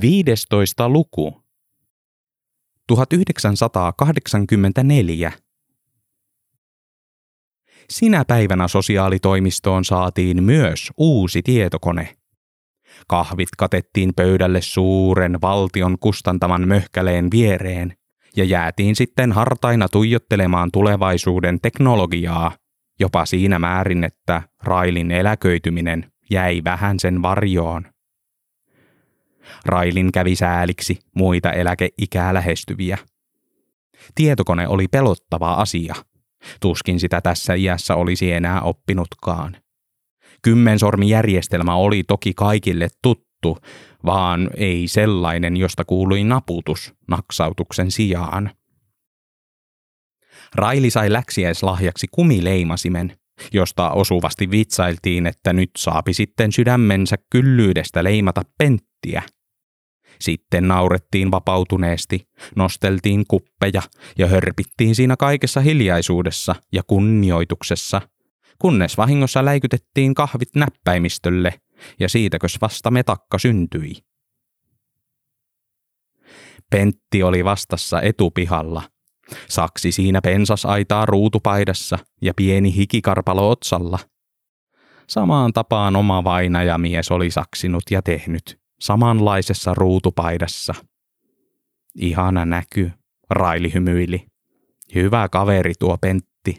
15. 0.00 0.88
luku. 0.88 1.42
1984. 2.86 5.32
Sinä 7.90 8.24
päivänä 8.24 8.68
sosiaalitoimistoon 8.68 9.84
saatiin 9.84 10.44
myös 10.44 10.90
uusi 10.96 11.42
tietokone. 11.42 12.16
Kahvit 13.08 13.48
katettiin 13.58 14.12
pöydälle 14.16 14.60
suuren 14.60 15.38
valtion 15.42 15.98
kustantaman 15.98 16.68
möhkäleen 16.68 17.28
viereen 17.30 17.96
ja 18.36 18.44
jäätiin 18.44 18.96
sitten 18.96 19.32
hartaina 19.32 19.88
tuijottelemaan 19.88 20.70
tulevaisuuden 20.72 21.60
teknologiaa, 21.60 22.52
jopa 23.00 23.26
siinä 23.26 23.58
määrin, 23.58 24.04
että 24.04 24.42
Railin 24.62 25.10
eläköityminen 25.10 26.12
jäi 26.30 26.60
vähän 26.64 27.00
sen 27.00 27.22
varjoon. 27.22 27.91
Railin 29.66 30.12
kävi 30.12 30.36
sääliksi 30.36 30.98
muita 31.14 31.52
eläkeikää 31.52 32.34
lähestyviä. 32.34 32.98
Tietokone 34.14 34.68
oli 34.68 34.88
pelottava 34.88 35.54
asia. 35.54 35.94
Tuskin 36.60 37.00
sitä 37.00 37.20
tässä 37.20 37.54
iässä 37.54 37.94
olisi 37.94 38.32
enää 38.32 38.60
oppinutkaan. 38.60 39.56
Kymmensormijärjestelmä 40.42 41.74
oli 41.74 42.02
toki 42.04 42.32
kaikille 42.36 42.88
tuttu, 43.02 43.58
vaan 44.04 44.50
ei 44.56 44.88
sellainen, 44.88 45.56
josta 45.56 45.84
kuului 45.84 46.24
naputus 46.24 46.94
naksautuksen 47.08 47.90
sijaan. 47.90 48.50
Raili 50.54 50.90
sai 50.90 51.12
läksiäislahjaksi 51.12 52.06
kumileimasimen, 52.10 53.16
josta 53.52 53.90
osuvasti 53.90 54.50
vitsailtiin, 54.50 55.26
että 55.26 55.52
nyt 55.52 55.70
saapi 55.76 56.14
sitten 56.14 56.52
sydämensä 56.52 57.16
kyllyydestä 57.30 58.04
leimata 58.04 58.42
penttiä. 58.58 59.22
Sitten 60.20 60.68
naurettiin 60.68 61.30
vapautuneesti, 61.30 62.28
nosteltiin 62.56 63.24
kuppeja 63.28 63.82
ja 64.18 64.26
hörpittiin 64.26 64.94
siinä 64.94 65.16
kaikessa 65.16 65.60
hiljaisuudessa 65.60 66.54
ja 66.72 66.82
kunnioituksessa, 66.86 68.00
kunnes 68.58 68.96
vahingossa 68.96 69.44
läikytettiin 69.44 70.14
kahvit 70.14 70.48
näppäimistölle 70.56 71.60
ja 72.00 72.08
siitäkös 72.08 72.58
vasta 72.60 72.90
metakka 72.90 73.38
syntyi. 73.38 73.92
Pentti 76.70 77.22
oli 77.22 77.44
vastassa 77.44 78.00
etupihalla. 78.00 78.91
Saksi 79.48 79.92
siinä 79.92 80.20
pensasaitaa 80.20 81.06
ruutupaidassa 81.06 81.98
ja 82.22 82.32
pieni 82.36 82.76
hikikarpalo 82.76 83.50
otsalla. 83.50 83.98
Samaan 85.08 85.52
tapaan 85.52 85.96
oma 85.96 86.24
vainajamies 86.24 87.10
oli 87.10 87.30
saksinut 87.30 87.82
ja 87.90 88.02
tehnyt, 88.02 88.58
samanlaisessa 88.80 89.74
ruutupaidassa. 89.74 90.74
Ihana 91.94 92.44
näky, 92.44 92.92
Raili 93.30 93.74
hymyili. 93.74 94.26
Hyvä 94.94 95.28
kaveri 95.28 95.72
tuo 95.78 95.98
Pentti. 95.98 96.58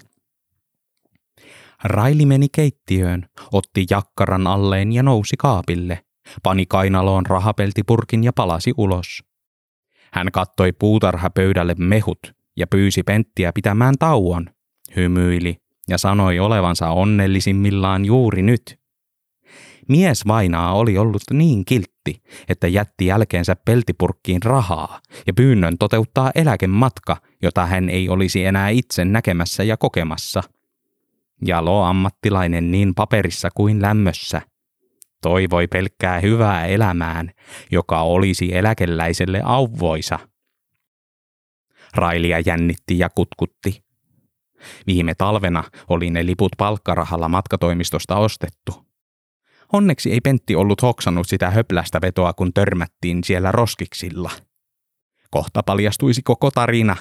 Raili 1.84 2.26
meni 2.26 2.48
keittiöön, 2.56 3.26
otti 3.52 3.86
jakkaran 3.90 4.48
alleen 4.48 4.92
ja 4.92 5.04
nousi 5.04 5.36
kaapille, 5.38 6.06
pani 6.44 6.66
kainaloon 6.66 7.26
rahapeltipurkin 7.26 8.24
ja 8.24 8.34
palasi 8.34 8.74
ulos. 8.78 9.24
Hän 10.14 10.28
kattoi 10.32 10.72
puutarhapöydälle 10.72 11.76
mehut 11.78 12.20
ja 12.58 12.68
pyysi 12.68 13.04
Penttiä 13.04 13.52
pitämään 13.54 13.96
tauon, 14.00 14.46
hymyili 14.96 15.58
ja 15.90 15.98
sanoi 15.98 16.40
olevansa 16.40 16.90
onnellisimmillaan 16.90 18.06
juuri 18.06 18.42
nyt. 18.42 18.84
Mies 19.90 20.28
vainaa 20.28 20.73
oli 20.73 20.98
ollut 20.98 21.23
niin 21.34 21.66
kiltti, 21.66 22.23
että 22.50 22.68
jätti 22.68 23.06
jälkeensä 23.06 23.56
peltipurkkiin 23.66 24.44
rahaa 24.44 25.00
ja 25.28 25.34
pyynnön 25.34 25.78
toteuttaa 25.78 26.32
eläkematka, 26.36 27.18
jota 27.42 27.66
hän 27.66 27.90
ei 27.90 28.10
olisi 28.10 28.45
enää 28.45 28.70
itse 28.70 29.06
näkemässä 29.06 29.64
ja 29.64 29.78
kokemassa. 29.78 30.44
Jalo 31.45 31.83
ammattilainen 31.83 32.72
niin 32.72 32.95
paperissa 32.95 33.50
kuin 33.56 33.82
lämmössä. 33.82 34.42
Toivoi 35.22 35.67
pelkkää 35.67 36.20
hyvää 36.20 36.66
elämään, 36.66 37.32
joka 37.72 38.02
olisi 38.02 38.56
eläkeläiselle 38.56 39.42
auvoisa. 39.45 40.20
Railia 41.95 42.39
jännitti 42.39 42.99
ja 42.99 43.09
kutkutti. 43.09 43.83
Viime 44.87 45.15
talvena 45.15 45.64
oli 45.89 46.09
ne 46.09 46.26
liput 46.26 46.52
palkkarahalla 46.58 47.30
matkatoimistosta 47.30 48.15
ostettu. 48.15 48.86
Onneksi 49.73 50.11
ei 50.11 50.21
Pentti 50.21 50.55
ollut 50.55 50.82
hoksannut 50.82 51.27
sitä 51.27 51.52
höplästä 51.52 52.02
vetoa, 52.02 52.33
kun 52.33 52.53
törmättiin 52.53 53.23
siellä 53.23 53.52
roskiksilla. 53.52 54.32
Kohta 55.32 55.64
paljastuisi 55.64 56.21
koko 56.21 56.52
tarina, 56.52 56.95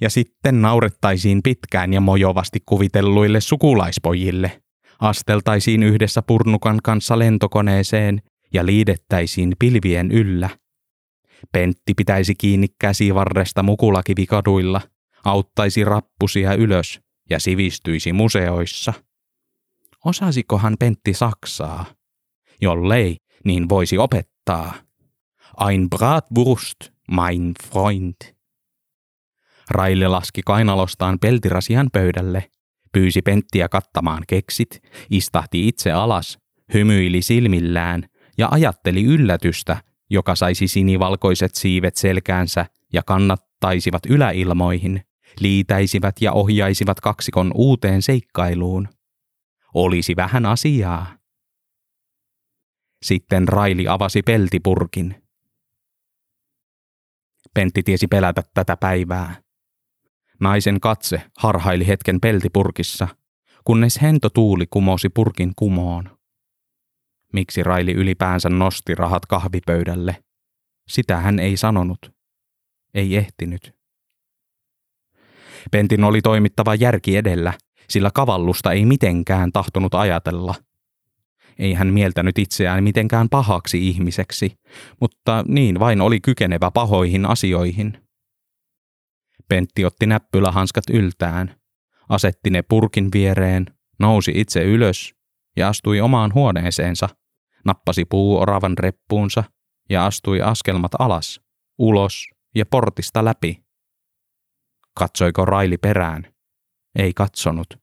ja 0.00 0.10
sitten 0.10 0.62
naurettaisiin 0.62 1.42
pitkään 1.42 1.92
ja 1.92 2.00
mojovasti 2.00 2.58
kuvitelluille 2.66 3.40
sukulaispojille. 3.40 4.62
Asteltaisiin 5.00 5.82
yhdessä 5.82 6.22
purnukan 6.22 6.78
kanssa 6.82 7.18
lentokoneeseen 7.18 8.22
ja 8.52 8.66
liidettäisiin 8.66 9.52
pilvien 9.58 10.10
yllä. 10.10 10.48
Pentti 11.52 11.94
pitäisi 11.94 12.34
kiinni 12.34 12.66
käsivarresta 12.78 13.62
mukulakivikaduilla, 13.62 14.80
auttaisi 15.24 15.84
rappusia 15.84 16.54
ylös 16.54 17.00
ja 17.30 17.38
sivistyisi 17.38 18.12
museoissa. 18.12 18.92
Osasikohan 20.04 20.76
Pentti 20.78 21.14
Saksaa? 21.14 21.84
Jollei, 22.60 23.16
niin 23.44 23.68
voisi 23.68 23.98
opettaa. 23.98 24.74
Ein 25.68 25.90
Bratwurst, 25.90 26.76
mein 27.10 27.54
Freund. 27.64 28.14
Raille 29.70 30.08
laski 30.08 30.42
kainalostaan 30.46 31.18
peltirasian 31.18 31.88
pöydälle, 31.92 32.50
pyysi 32.92 33.22
Penttiä 33.22 33.68
kattamaan 33.68 34.22
keksit, 34.28 34.82
istahti 35.10 35.68
itse 35.68 35.92
alas, 35.92 36.38
hymyili 36.74 37.22
silmillään 37.22 38.04
ja 38.38 38.48
ajatteli 38.50 39.04
yllätystä, 39.04 39.82
joka 40.10 40.34
saisi 40.34 40.68
sinivalkoiset 40.68 41.54
siivet 41.54 41.96
selkäänsä 41.96 42.66
ja 42.92 43.02
kannattaisivat 43.02 44.06
yläilmoihin, 44.06 45.04
liitäisivät 45.40 46.16
ja 46.20 46.32
ohjaisivat 46.32 47.00
kaksikon 47.00 47.52
uuteen 47.54 48.02
seikkailuun. 48.02 48.88
Olisi 49.74 50.16
vähän 50.16 50.46
asiaa. 50.46 51.06
Sitten 53.02 53.48
Raili 53.48 53.88
avasi 53.88 54.22
peltipurkin. 54.22 55.22
Pentti 57.54 57.82
tiesi 57.82 58.06
pelätä 58.06 58.42
tätä 58.54 58.76
päivää. 58.76 59.42
Naisen 60.40 60.80
katse 60.80 61.22
harhaili 61.38 61.86
hetken 61.86 62.20
peltipurkissa, 62.20 63.08
kunnes 63.64 64.02
hento 64.02 64.30
tuuli 64.30 64.66
kumosi 64.66 65.08
purkin 65.08 65.52
kumoon. 65.56 66.19
Miksi 67.32 67.62
Raili 67.62 67.92
ylipäänsä 67.92 68.48
nosti 68.48 68.94
rahat 68.94 69.26
kahvipöydälle? 69.26 70.16
Sitä 70.88 71.16
hän 71.16 71.38
ei 71.38 71.56
sanonut. 71.56 71.98
Ei 72.94 73.16
ehtinyt. 73.16 73.74
Pentin 75.70 76.04
oli 76.04 76.22
toimittava 76.22 76.74
järki 76.74 77.16
edellä, 77.16 77.52
sillä 77.90 78.10
kavallusta 78.14 78.72
ei 78.72 78.84
mitenkään 78.84 79.52
tahtonut 79.52 79.94
ajatella– 79.94 80.54
ei 81.60 81.74
hän 81.74 81.88
mieltänyt 81.88 82.38
itseään 82.38 82.84
mitenkään 82.84 83.28
pahaksi 83.28 83.88
ihmiseksi, 83.88 84.52
mutta 85.00 85.44
niin 85.48 85.80
vain 85.80 86.00
oli 86.00 86.20
kykenevä 86.20 86.70
pahoihin 86.70 87.26
asioihin. 87.26 87.98
Pentti 89.48 89.84
otti 89.84 90.06
näppylähanskat 90.06 90.84
yltään, 90.90 91.54
asetti 92.08 92.50
ne 92.50 92.62
purkin 92.62 93.08
viereen, 93.14 93.66
nousi 93.98 94.32
itse 94.34 94.64
ylös 94.64 95.14
ja 95.56 95.68
astui 95.68 96.00
omaan 96.00 96.34
huoneeseensa, 96.34 97.08
nappasi 97.64 98.04
puuoravan 98.04 98.78
reppuunsa 98.78 99.44
ja 99.90 100.06
astui 100.06 100.42
askelmat 100.42 100.92
alas, 100.98 101.40
ulos 101.78 102.26
ja 102.54 102.66
portista 102.66 103.24
läpi. 103.24 103.64
Katsoiko 104.98 105.44
Raili 105.44 105.78
perään? 105.78 106.34
Ei 106.98 107.12
katsonut. 107.14 107.78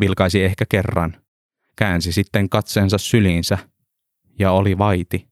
Vilkaisi 0.00 0.44
ehkä 0.44 0.64
kerran, 0.68 1.22
käänsi 1.76 2.12
sitten 2.12 2.48
katseensa 2.48 2.98
syliinsä 2.98 3.58
ja 4.38 4.52
oli 4.52 4.78
vaiti. 4.78 5.28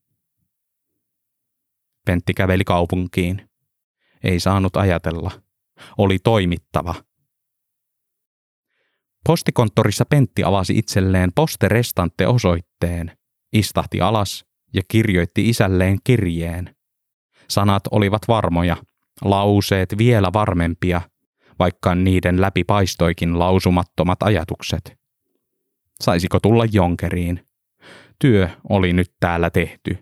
Pentti 2.05 2.33
käveli 2.33 2.63
kaupunkiin. 2.63 3.49
Ei 4.23 4.39
saanut 4.39 4.75
ajatella. 4.75 5.31
Oli 5.97 6.19
toimittava. 6.19 6.95
Postikonttorissa 9.25 10.05
Pentti 10.05 10.43
avasi 10.43 10.77
itselleen 10.77 11.31
posterestante 11.35 12.27
osoitteen, 12.27 13.17
istahti 13.53 14.01
alas 14.01 14.45
ja 14.73 14.81
kirjoitti 14.87 15.49
isälleen 15.49 15.97
kirjeen. 16.03 16.75
Sanat 17.49 17.83
olivat 17.91 18.21
varmoja, 18.27 18.77
lauseet 19.21 19.97
vielä 19.97 20.29
varmempia, 20.33 21.01
vaikka 21.59 21.95
niiden 21.95 22.41
läpi 22.41 22.63
paistoikin 22.63 23.39
lausumattomat 23.39 24.23
ajatukset. 24.23 24.97
Saisiko 26.01 26.39
tulla 26.39 26.65
jonkeriin? 26.71 27.45
Työ 28.19 28.49
oli 28.69 28.93
nyt 28.93 29.11
täällä 29.19 29.49
tehty. 29.49 29.97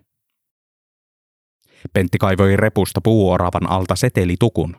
Pentti 1.92 2.18
kaivoi 2.18 2.56
repusta 2.56 3.00
puuoravan 3.00 3.70
alta 3.70 3.96
setelitukun, 3.96 4.76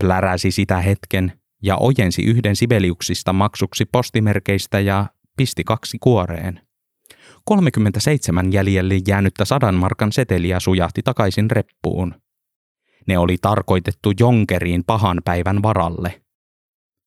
pläräsi 0.00 0.50
sitä 0.50 0.80
hetken 0.80 1.32
ja 1.62 1.76
ojensi 1.76 2.22
yhden 2.22 2.56
sibeliuksista 2.56 3.32
maksuksi 3.32 3.84
postimerkeistä 3.84 4.80
ja 4.80 5.06
pisti 5.36 5.64
kaksi 5.64 5.98
kuoreen. 6.00 6.63
37 7.44 8.52
jäljelle 8.52 8.94
jäänyttä 9.08 9.44
sadan 9.44 9.74
markan 9.74 10.12
seteliä 10.12 10.60
sujahti 10.60 11.02
takaisin 11.02 11.50
reppuun. 11.50 12.14
Ne 13.06 13.18
oli 13.18 13.36
tarkoitettu 13.42 14.12
jonkeriin 14.20 14.84
pahan 14.86 15.20
päivän 15.24 15.62
varalle. 15.62 16.22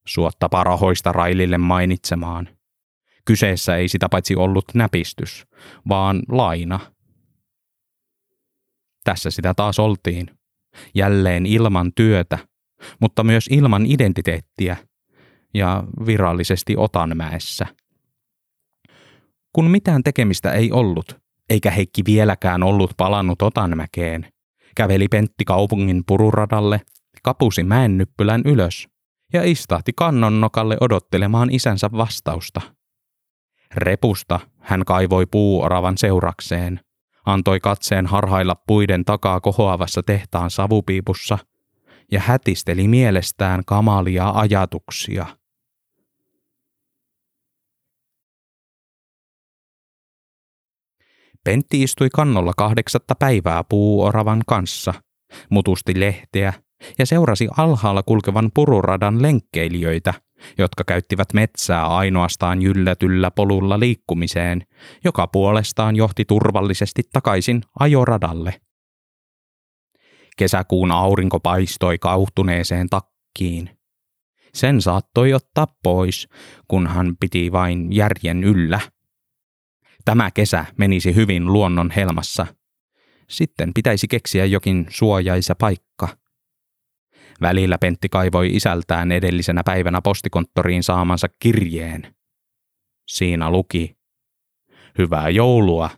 Suotta 0.07 0.49
parahoista 0.49 1.11
Railille 1.11 1.57
mainitsemaan. 1.57 2.49
Kyseessä 3.25 3.75
ei 3.75 3.87
sitä 3.87 4.09
paitsi 4.09 4.35
ollut 4.35 4.65
näpistys, 4.73 5.45
vaan 5.89 6.21
laina. 6.29 6.79
Tässä 9.03 9.31
sitä 9.31 9.53
taas 9.53 9.79
oltiin. 9.79 10.37
Jälleen 10.95 11.45
ilman 11.45 11.91
työtä, 11.95 12.37
mutta 13.01 13.23
myös 13.23 13.47
ilman 13.51 13.85
identiteettiä 13.85 14.77
ja 15.53 15.83
virallisesti 16.05 16.75
Otanmäessä. 16.77 17.67
Kun 19.57 19.71
mitään 19.71 20.03
tekemistä 20.03 20.51
ei 20.51 20.71
ollut, 20.71 21.17
eikä 21.49 21.71
Heikki 21.71 22.01
vieläkään 22.05 22.63
ollut 22.63 22.91
palannut 22.97 23.41
Otanmäkeen, 23.41 24.27
käveli 24.75 25.07
Pentti 25.07 25.45
kaupungin 25.45 26.03
pururadalle, 26.07 26.81
kapusi 27.23 27.63
mäennyppylän 27.63 28.41
ylös 28.45 28.87
ja 29.33 29.43
istahti 29.43 29.91
kannonnokalle 29.95 30.77
odottelemaan 30.81 31.49
isänsä 31.51 31.89
vastausta. 31.91 32.61
Repusta 33.75 34.39
hän 34.59 34.85
kaivoi 34.85 35.25
puuoravan 35.25 35.97
seurakseen, 35.97 36.79
antoi 37.25 37.59
katseen 37.59 38.05
harhailla 38.05 38.55
puiden 38.67 39.05
takaa 39.05 39.41
kohoavassa 39.41 40.03
tehtaan 40.03 40.49
savupiipussa 40.49 41.37
ja 42.11 42.19
hätisteli 42.19 42.87
mielestään 42.87 43.61
kamalia 43.65 44.29
ajatuksia– 44.29 45.25
Pentti 51.47 51.83
istui 51.83 52.09
kannolla 52.13 52.53
kahdeksatta 52.57 53.15
päivää 53.15 53.63
puuoravan 53.63 54.41
kanssa, 54.47 54.93
mutusti 55.49 55.99
lehteä 55.99 56.53
ja 56.99 57.05
seurasi 57.05 57.47
alhaalla 57.57 58.03
kulkevan 58.03 58.51
pururadan 58.53 59.21
lenkkeilijöitä, 59.21 60.13
jotka 60.57 60.83
käyttivät 60.83 61.33
metsää 61.33 61.87
ainoastaan 61.87 62.61
jyllätyllä 62.61 63.31
polulla 63.31 63.79
liikkumiseen, 63.79 64.63
joka 65.03 65.27
puolestaan 65.27 65.95
johti 65.95 66.25
turvallisesti 66.25 67.01
takaisin 67.13 67.61
ajoradalle. 67.79 68.61
Kesäkuun 70.37 70.91
aurinko 70.91 71.39
paistoi 71.39 71.97
kauhtuneeseen 71.97 72.89
takkiin. 72.89 73.69
Sen 74.53 74.81
saattoi 74.81 75.33
ottaa 75.33 75.67
pois, 75.83 76.27
kun 76.67 76.87
hän 76.87 77.15
piti 77.19 77.51
vain 77.51 77.95
järjen 77.95 78.43
yllä– 78.43 78.79
Tämä 80.07 80.31
kesä 80.31 80.65
menisi 80.77 81.15
hyvin 81.15 81.53
luonnon 81.53 81.91
helmassa. 81.91 82.47
Sitten 83.29 83.73
pitäisi 83.73 84.07
keksiä 84.07 84.45
jokin 84.45 84.85
suojaisa 84.89 85.55
paikka. 85.55 86.07
Välillä 87.41 87.77
Pentti 87.77 88.09
kaivoi 88.09 88.55
isältään 88.55 89.11
edellisenä 89.11 89.61
päivänä 89.65 90.01
postikonttoriin 90.01 90.83
saamansa 90.83 91.27
kirjeen. 91.39 92.15
Siinä 93.07 93.49
luki. 93.51 93.97
Hyvää 94.97 95.29
joulua. 95.29 95.89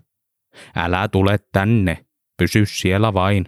Älä 0.75 1.07
tule 1.07 1.39
tänne. 1.51 2.05
Pysy 2.37 2.65
siellä 2.65 3.13
vain. 3.13 3.45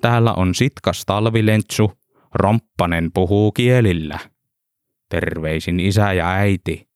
Täällä 0.00 0.32
on 0.32 0.54
sitkas 0.54 1.04
talvilentsu. 1.06 1.92
Romppanen 2.34 3.10
puhuu 3.14 3.52
kielillä. 3.52 4.18
Terveisin 5.10 5.80
isä 5.80 6.12
ja 6.12 6.30
äiti. 6.30 6.91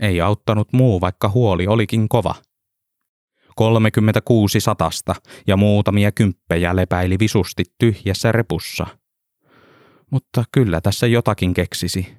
Ei 0.00 0.20
auttanut 0.20 0.72
muu, 0.72 1.00
vaikka 1.00 1.28
huoli 1.28 1.66
olikin 1.66 2.08
kova. 2.08 2.34
36 3.56 4.60
satasta 4.60 5.14
ja 5.46 5.56
muutamia 5.56 6.12
kymppejä 6.12 6.76
lepäili 6.76 7.18
visusti 7.18 7.64
tyhjässä 7.78 8.32
repussa. 8.32 8.86
Mutta 10.10 10.44
kyllä 10.52 10.80
tässä 10.80 11.06
jotakin 11.06 11.54
keksisi. 11.54 12.16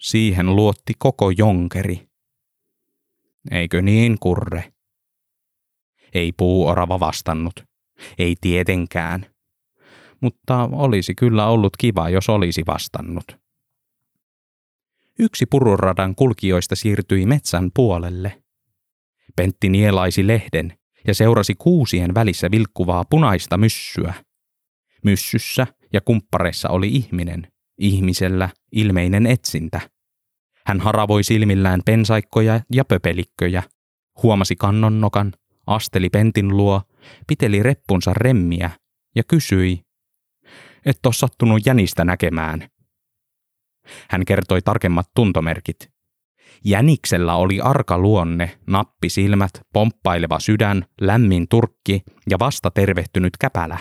Siihen 0.00 0.56
luotti 0.56 0.92
koko 0.98 1.30
jonkeri. 1.30 2.08
Eikö 3.50 3.82
niin, 3.82 4.16
kurre? 4.20 4.72
Ei 6.14 6.32
puuorava 6.32 7.00
vastannut. 7.00 7.64
Ei 8.18 8.36
tietenkään. 8.40 9.26
Mutta 10.20 10.68
olisi 10.72 11.14
kyllä 11.14 11.46
ollut 11.46 11.76
kiva, 11.76 12.08
jos 12.08 12.28
olisi 12.28 12.62
vastannut. 12.66 13.43
Yksi 15.18 15.46
pururadan 15.46 16.14
kulkijoista 16.14 16.76
siirtyi 16.76 17.26
metsän 17.26 17.70
puolelle. 17.74 18.42
Pentti 19.36 19.68
nielaisi 19.68 20.26
lehden 20.26 20.78
ja 21.06 21.14
seurasi 21.14 21.54
kuusien 21.54 22.14
välissä 22.14 22.50
vilkkuvaa 22.50 23.04
punaista 23.10 23.56
myssyä. 23.56 24.14
Myssyssä 25.04 25.66
ja 25.92 26.00
kumppareissa 26.00 26.68
oli 26.68 26.88
ihminen, 26.88 27.52
ihmisellä 27.78 28.48
ilmeinen 28.72 29.26
etsintä. 29.26 29.80
Hän 30.66 30.80
haravoi 30.80 31.24
silmillään 31.24 31.80
pensaikkoja 31.84 32.60
ja 32.72 32.84
pöpelikköjä, 32.84 33.62
huomasi 34.22 34.56
kannonnokan, 34.56 35.32
asteli 35.66 36.10
Pentin 36.10 36.56
luo, 36.56 36.82
piteli 37.26 37.62
reppunsa 37.62 38.12
remmiä 38.14 38.70
ja 39.16 39.22
kysyi, 39.28 39.80
et 40.86 41.06
ole 41.06 41.14
sattunut 41.14 41.66
jänistä 41.66 42.04
näkemään, 42.04 42.68
hän 44.10 44.24
kertoi 44.24 44.62
tarkemmat 44.62 45.06
tuntomerkit. 45.14 45.94
Jäniksellä 46.64 47.34
oli 47.34 47.60
arka 47.60 47.98
luonne, 47.98 48.58
nappisilmät, 48.66 49.50
pomppaileva 49.72 50.40
sydän, 50.40 50.84
lämmin 51.00 51.48
turkki 51.48 52.02
ja 52.30 52.38
vasta 52.38 52.70
tervehtynyt 52.70 53.36
käpälä. 53.40 53.78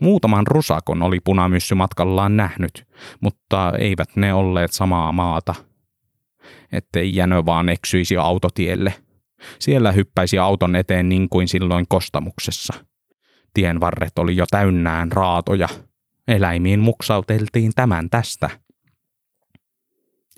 Muutaman 0.00 0.46
rusakon 0.46 1.02
oli 1.02 1.20
punamyssy 1.20 1.74
matkallaan 1.74 2.36
nähnyt, 2.36 2.86
mutta 3.20 3.72
eivät 3.78 4.16
ne 4.16 4.34
olleet 4.34 4.72
samaa 4.72 5.12
maata. 5.12 5.54
Ettei 6.72 7.16
jänö 7.16 7.44
vaan 7.46 7.68
eksyisi 7.68 8.16
autotielle. 8.16 8.94
Siellä 9.58 9.92
hyppäisi 9.92 10.38
auton 10.38 10.76
eteen 10.76 11.08
niin 11.08 11.28
kuin 11.28 11.48
silloin 11.48 11.86
kostamuksessa. 11.88 12.74
Tien 13.54 13.80
varret 13.80 14.18
oli 14.18 14.36
jo 14.36 14.44
täynnään 14.50 15.12
raatoja. 15.12 15.68
Eläimiin 16.28 16.80
muksauteltiin 16.80 17.72
tämän 17.74 18.10
tästä– 18.10 18.50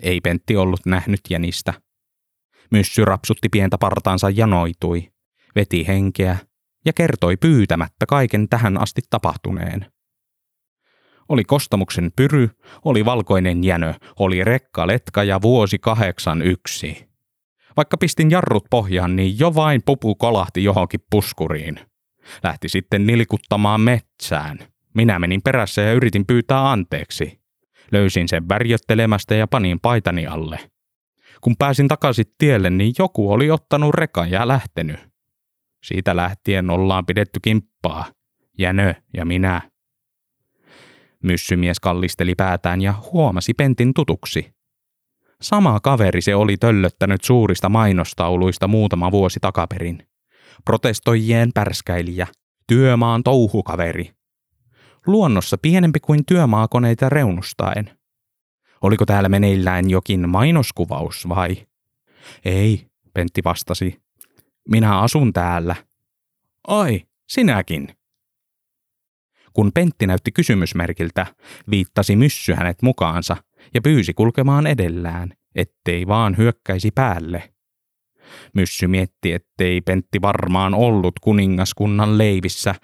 ei 0.03 0.21
Pentti 0.21 0.57
ollut 0.57 0.87
nähnyt 0.87 1.21
jänistä. 1.31 1.75
Myssy 2.71 3.05
rapsutti 3.05 3.49
pientä 3.49 3.79
partaansa 3.79 4.31
ja 4.31 4.47
noitui, 4.47 5.13
veti 5.57 5.87
henkeä 5.87 6.37
ja 6.85 6.93
kertoi 6.93 7.37
pyytämättä 7.37 8.07
kaiken 8.09 8.49
tähän 8.49 8.81
asti 8.81 9.03
tapahtuneen. 9.11 9.87
Oli 11.29 11.45
kostamuksen 11.45 12.13
pyry, 12.17 12.51
oli 12.85 13.05
valkoinen 13.05 13.65
jänö, 13.65 13.95
oli 14.19 14.45
rekkaletka 14.45 15.25
ja 15.25 15.43
vuosi 15.43 15.79
kahdeksan 15.79 16.43
yksi. 16.43 17.09
Vaikka 17.77 17.97
pistin 17.97 18.31
jarrut 18.31 18.65
pohjaan, 18.71 19.17
niin 19.17 19.39
jo 19.39 19.55
vain 19.55 19.83
pupu 19.87 20.15
kolahti 20.15 20.65
johonkin 20.65 21.01
puskuriin. 21.11 21.81
Lähti 22.43 22.69
sitten 22.69 23.07
nilkuttamaan 23.07 23.81
metsään. 23.81 24.59
Minä 24.95 25.19
menin 25.19 25.43
perässä 25.43 25.83
ja 25.83 25.93
yritin 25.93 26.27
pyytää 26.27 26.71
anteeksi. 26.71 27.44
Löysin 27.95 28.29
sen 28.29 28.49
värjöttelemästä 28.49 29.35
ja 29.35 29.47
panin 29.47 29.81
paitani 29.81 30.27
alle. 30.27 30.59
Kun 31.41 31.57
pääsin 31.59 31.89
takaisin 31.89 32.27
tielle, 32.39 32.71
niin 32.71 32.95
joku 32.99 33.33
oli 33.33 33.51
ottanut 33.51 33.95
rekan 33.95 34.31
ja 34.31 34.49
lähtenyt. 34.49 34.97
Siitä 35.85 36.17
lähtien 36.17 36.71
ollaan 36.71 37.07
pidetty 37.07 37.41
kimppaa. 37.43 38.05
Jänö 38.59 38.95
ja 39.17 39.25
minä. 39.25 39.63
Myssymies 41.23 41.81
kallisteli 41.81 42.35
päätään 42.35 42.81
ja 42.83 42.95
huomasi 43.13 43.55
Pentin 43.55 43.95
tutuksi. 43.95 44.55
Sama 45.43 45.81
kaveri 45.81 46.23
se 46.23 46.35
oli 46.35 46.57
töllöttänyt 46.57 47.25
suurista 47.25 47.69
mainostauluista 47.69 48.69
muutama 48.69 49.13
vuosi 49.13 49.41
takaperin. 49.41 50.07
Protestoijien 50.65 51.51
pärskäilijä, 51.55 52.27
työmaan 52.67 53.23
touhukaveri, 53.23 54.11
luonnossa 55.07 55.59
pienempi 55.59 56.01
kuin 56.01 56.25
työmaakoneita 56.27 57.09
reunustaen. 57.09 57.91
Oliko 58.83 59.07
täällä 59.07 59.29
meneillään 59.29 59.91
jokin 59.91 60.29
mainoskuvaus 60.29 61.29
vai? 61.29 61.67
Ei, 62.45 62.87
Pentti 63.15 63.41
vastasi. 63.45 64.03
Minä 64.69 65.01
asun 65.01 65.33
täällä. 65.33 65.77
Ai, 66.67 67.03
sinäkin. 67.29 67.89
Kun 69.53 69.73
Pentti 69.75 70.07
näytti 70.07 70.33
kysymysmerkiltä, 70.33 71.27
viittasi 71.71 72.17
myssy 72.17 72.55
hänet 72.55 72.83
mukaansa 72.83 73.37
ja 73.75 73.81
pyysi 73.83 74.15
kulkemaan 74.15 74.67
edellään, 74.67 75.33
ettei 75.55 76.07
vaan 76.07 76.37
hyökkäisi 76.37 76.91
päälle. 76.91 77.55
Myssy 78.55 78.87
mietti, 78.87 79.33
ettei 79.33 79.81
Pentti 79.81 80.23
varmaan 80.23 80.75
ollut 80.75 81.15
kuningaskunnan 81.21 82.19
leivissä, 82.19 82.75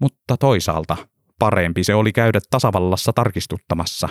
mutta 0.00 0.36
toisaalta 0.36 0.96
parempi 1.44 1.84
se 1.84 1.94
oli 1.94 2.12
käydä 2.12 2.40
tasavallassa 2.50 3.12
tarkistuttamassa. 3.12 4.08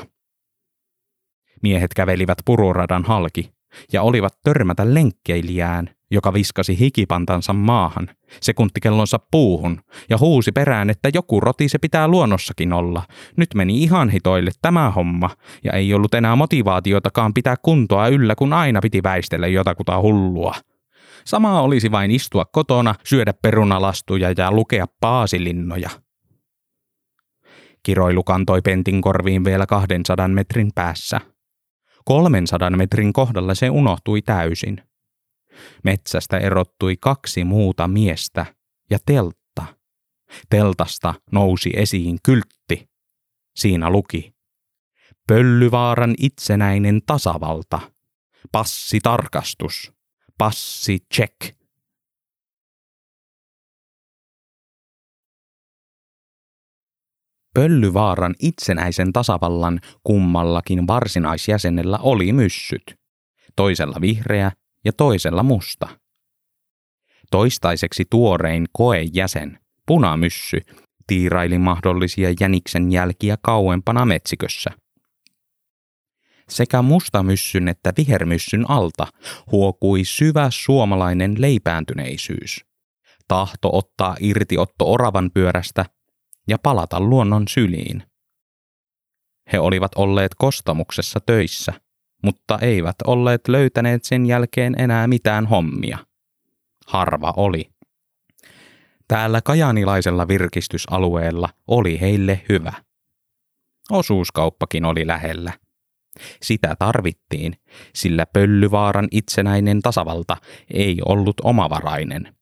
Miehet 1.63 1.93
kävelivät 1.93 2.37
pururadan 2.45 3.03
halki 3.03 3.51
ja 3.93 4.01
olivat 4.01 4.37
törmätä 4.43 4.93
lenkkeilijään, 4.93 5.89
joka 6.11 6.33
viskasi 6.33 6.79
hikipantansa 6.79 7.53
maahan, 7.53 8.09
sekuntikellonsa 8.41 9.19
puuhun 9.31 9.81
ja 10.09 10.17
huusi 10.17 10.51
perään, 10.51 10.89
että 10.89 11.09
joku 11.13 11.39
roti 11.39 11.69
se 11.69 11.77
pitää 11.77 12.07
luonnossakin 12.07 12.73
olla. 12.73 13.03
Nyt 13.37 13.49
meni 13.55 13.83
ihan 13.83 14.09
hitoille 14.09 14.51
tämä 14.61 14.91
homma 14.91 15.29
ja 15.63 15.73
ei 15.73 15.93
ollut 15.93 16.13
enää 16.13 16.35
motivaatiotakaan 16.35 17.33
pitää 17.33 17.55
kuntoa 17.61 18.07
yllä, 18.07 18.35
kun 18.35 18.53
aina 18.53 18.79
piti 18.81 19.03
väistellä 19.03 19.47
jotakuta 19.47 20.01
hullua. 20.01 20.55
Samaa 21.25 21.61
olisi 21.61 21.91
vain 21.91 22.11
istua 22.11 22.45
kotona, 22.45 22.95
syödä 23.03 23.33
perunalastuja 23.41 24.33
ja 24.37 24.51
lukea 24.51 24.85
paasilinnoja. 24.99 26.02
Kiroilu 27.83 28.23
kantoi 28.23 28.61
pentin 28.61 29.01
korviin 29.01 29.43
vielä 29.43 29.65
200 29.65 30.27
metrin 30.27 30.71
päässä. 30.75 31.21
300 32.05 32.69
metrin 32.69 33.13
kohdalla 33.13 33.55
se 33.55 33.69
unohtui 33.69 34.21
täysin– 34.21 34.81
Metsästä 35.83 36.37
erottui 36.37 36.97
kaksi 36.99 37.43
muuta 37.43 37.87
miestä 37.87 38.45
ja 38.89 38.99
teltta. 39.05 39.65
Teltasta 40.49 41.13
nousi 41.31 41.69
esiin 41.75 42.17
kyltti. 42.23 42.89
Siinä 43.55 43.89
luki. 43.89 44.33
Pöllyvaaran 45.27 46.15
itsenäinen 46.17 47.01
tasavalta. 47.05 47.79
Passitarkastus. 48.51 49.93
Passi 50.37 50.99
check. 51.13 51.62
Pöllyvaaran 57.53 58.35
itsenäisen 58.39 59.13
tasavallan 59.13 59.79
kummallakin 60.03 60.87
varsinaisjäsenellä 60.87 61.97
oli 61.97 62.33
myssyt. 62.33 62.95
Toisella 63.55 64.01
vihreä 64.01 64.51
ja 64.85 64.93
toisella 64.93 65.43
musta. 65.43 65.87
Toistaiseksi 67.31 68.03
tuorein 68.09 68.65
koejäsen, 68.71 69.59
punamyssy, 69.87 70.61
tiiraili 71.07 71.57
mahdollisia 71.57 72.33
jäniksen 72.39 72.91
jälkiä 72.91 73.37
kauempana 73.41 74.05
metsikössä. 74.05 74.71
Sekä 76.49 76.81
mustamyssyn 76.81 77.67
että 77.67 77.93
vihermyssyn 77.97 78.69
alta 78.69 79.07
huokui 79.51 80.05
syvä 80.05 80.47
suomalainen 80.49 81.35
leipääntyneisyys. 81.37 82.65
Tahto 83.27 83.69
ottaa 83.73 84.15
irti 84.19 84.57
otto 84.57 84.91
oravan 84.91 85.31
pyörästä 85.33 85.85
ja 86.47 86.57
palata 86.57 86.99
luonnon 86.99 87.47
syliin. 87.47 88.03
He 89.53 89.59
olivat 89.59 89.91
olleet 89.95 90.31
kostamuksessa 90.37 91.19
töissä, 91.19 91.73
mutta 92.23 92.59
eivät 92.61 92.95
olleet 93.07 93.47
löytäneet 93.47 94.03
sen 94.03 94.25
jälkeen 94.25 94.75
enää 94.77 95.07
mitään 95.07 95.45
hommia. 95.45 95.97
Harva 96.87 97.33
oli. 97.37 97.69
Täällä 99.07 99.41
kajanilaisella 99.41 100.27
virkistysalueella 100.27 101.49
oli 101.67 102.01
heille 102.01 102.41
hyvä. 102.49 102.73
Osuuskauppakin 103.91 104.85
oli 104.85 105.07
lähellä. 105.07 105.53
Sitä 106.41 106.75
tarvittiin, 106.79 107.53
sillä 107.95 108.25
Pöllyvaaran 108.25 109.07
itsenäinen 109.11 109.81
tasavalta 109.81 110.37
ei 110.73 110.97
ollut 111.05 111.35
omavarainen. 111.43 112.35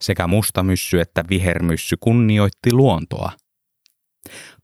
Sekä 0.00 0.26
mustamyssy 0.26 1.00
että 1.00 1.24
vihermyssy 1.30 1.96
kunnioitti 2.00 2.72
luontoa– 2.72 3.32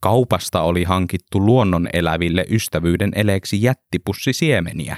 Kaupasta 0.00 0.62
oli 0.62 0.84
hankittu 0.84 1.46
luonnon 1.46 1.88
eläville 1.92 2.44
ystävyyden 2.50 3.12
eleeksi 3.14 3.62
jättipussi 3.62 4.32
siemeniä 4.32 4.96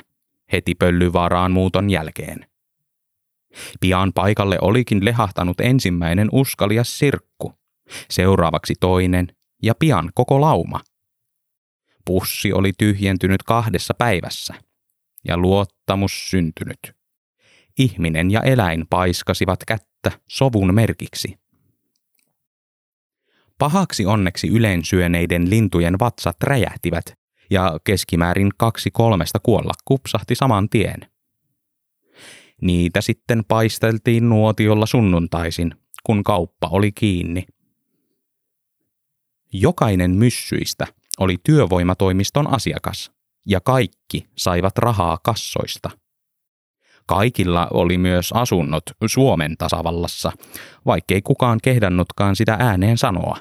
heti 0.53 0.75
pöllyvaaraan 0.75 1.53
muuton 1.53 1.91
jälkeen. 1.91 2.47
Pian 3.81 4.13
paikalle 4.13 4.59
olikin 4.61 5.05
lehahtanut 5.05 5.61
ensimmäinen 5.61 6.29
uskalias 6.33 6.99
sirkku, 6.99 7.53
seuraavaksi 8.11 8.75
toinen 8.81 9.29
ja 9.63 9.75
pian 9.75 10.11
koko 10.15 10.41
lauma. 10.41 10.81
Pussi 12.05 12.53
oli 12.53 12.73
tyhjentynyt 12.79 13.43
kahdessa 13.43 13.95
päivässä 13.95 14.55
ja 15.25 15.37
luottamus 15.37 16.31
syntynyt. 16.31 16.79
Ihminen 17.79 18.31
ja 18.31 18.41
eläin 18.41 18.87
paiskasivat 18.91 19.65
kättä 19.65 19.88
sovun 20.29 20.75
merkiksi. 20.75 21.39
Pahaksi 23.59 24.07
onneksi 24.07 24.49
yleensyöneiden 24.49 25.51
lintujen 25.51 25.99
vatsat 25.99 26.37
räjähtivät 26.43 27.19
ja 27.51 27.81
keskimäärin 27.85 28.51
kaksi 28.57 28.91
kolmesta 28.91 29.39
kuolla 29.43 29.73
kupsahti 29.85 30.35
saman 30.35 30.69
tien. 30.69 31.01
Niitä 32.61 33.01
sitten 33.01 33.45
paisteltiin 33.49 34.29
nuotiolla 34.29 34.87
sunnuntaisin, 34.87 35.75
kun 36.05 36.25
kauppa 36.25 36.69
oli 36.69 36.93
kiinni. 36.93 37.47
Jokainen 39.53 40.11
myssyistä 40.11 40.87
oli 41.19 41.37
työvoimatoimiston 41.45 42.55
asiakas, 42.55 43.13
ja 43.47 43.61
kaikki 43.61 44.27
saivat 44.37 44.79
rahaa 44.79 45.19
kassoista. 45.23 45.91
Kaikilla 47.09 47.69
oli 47.71 47.99
myös 47.99 48.33
asunnot 48.33 48.83
Suomen 49.07 49.55
tasavallassa, 49.59 50.33
vaikkei 50.87 51.23
kukaan 51.23 51.59
kehdannutkaan 51.63 52.37
sitä 52.37 52.57
ääneen 52.61 52.99
sanoa. 52.99 53.37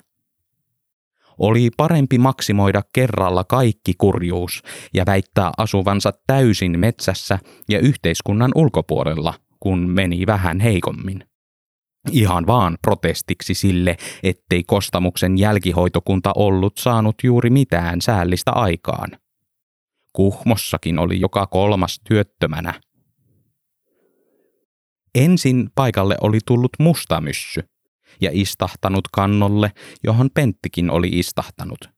Oli 1.38 1.70
parempi 1.78 2.18
maksimoida 2.18 2.82
kerralla 2.94 3.44
kaikki 3.44 3.94
kurjuus 3.98 4.64
ja 4.94 5.06
väittää 5.06 5.52
asuvansa 5.58 6.14
täysin 6.28 6.80
metsässä 6.80 7.40
ja 7.70 7.80
yhteiskunnan 7.80 8.52
ulkopuolella, 8.56 9.34
kun 9.60 9.90
meni 9.90 10.26
vähän 10.28 10.60
heikommin. 10.60 11.24
Ihan 12.12 12.48
vaan 12.48 12.78
protestiksi 12.82 13.54
sille, 13.54 13.98
ettei 14.24 14.64
kostamuksen 14.64 15.38
jälkihoitokunta 15.38 16.32
ollut 16.36 16.78
saanut 16.78 17.16
juuri 17.24 17.50
mitään 17.50 18.02
säällistä 18.02 18.52
aikaan. 18.52 19.10
Kuhmossakin 20.14 21.00
oli 21.00 21.20
joka 21.20 21.48
kolmas 21.48 22.00
työttömänä. 22.08 22.74
Ensin 25.18 25.70
paikalle 25.76 26.18
oli 26.22 26.40
tullut 26.46 26.72
mustamyssy, 26.80 27.64
ja 28.22 28.30
istahtanut 28.34 29.08
kannolle, 29.12 29.72
johon 30.04 30.30
Penttikin 30.34 30.90
oli 30.90 31.10
istahtanut. 31.10 31.90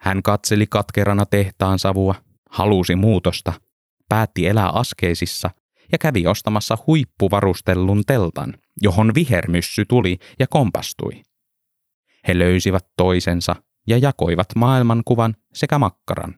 Hän 0.00 0.22
katseli 0.22 0.66
katkerana 0.66 1.26
tehtaan 1.26 1.78
savua, 1.78 2.14
halusi 2.50 2.96
muutosta, 2.96 3.52
päätti 4.08 4.46
elää 4.46 4.68
askeisissa 4.68 5.50
ja 5.92 5.98
kävi 5.98 6.26
ostamassa 6.26 6.78
huippuvarustellun 6.86 8.02
teltan, 8.06 8.54
johon 8.82 9.14
vihermyssy 9.14 9.84
tuli 9.84 10.18
ja 10.38 10.46
kompastui. 10.46 11.22
He 12.28 12.38
löysivät 12.38 12.86
toisensa 12.96 13.56
ja 13.86 13.98
jakoivat 13.98 14.48
maailmankuvan 14.56 15.36
sekä 15.54 15.78
makkaran. 15.78 16.34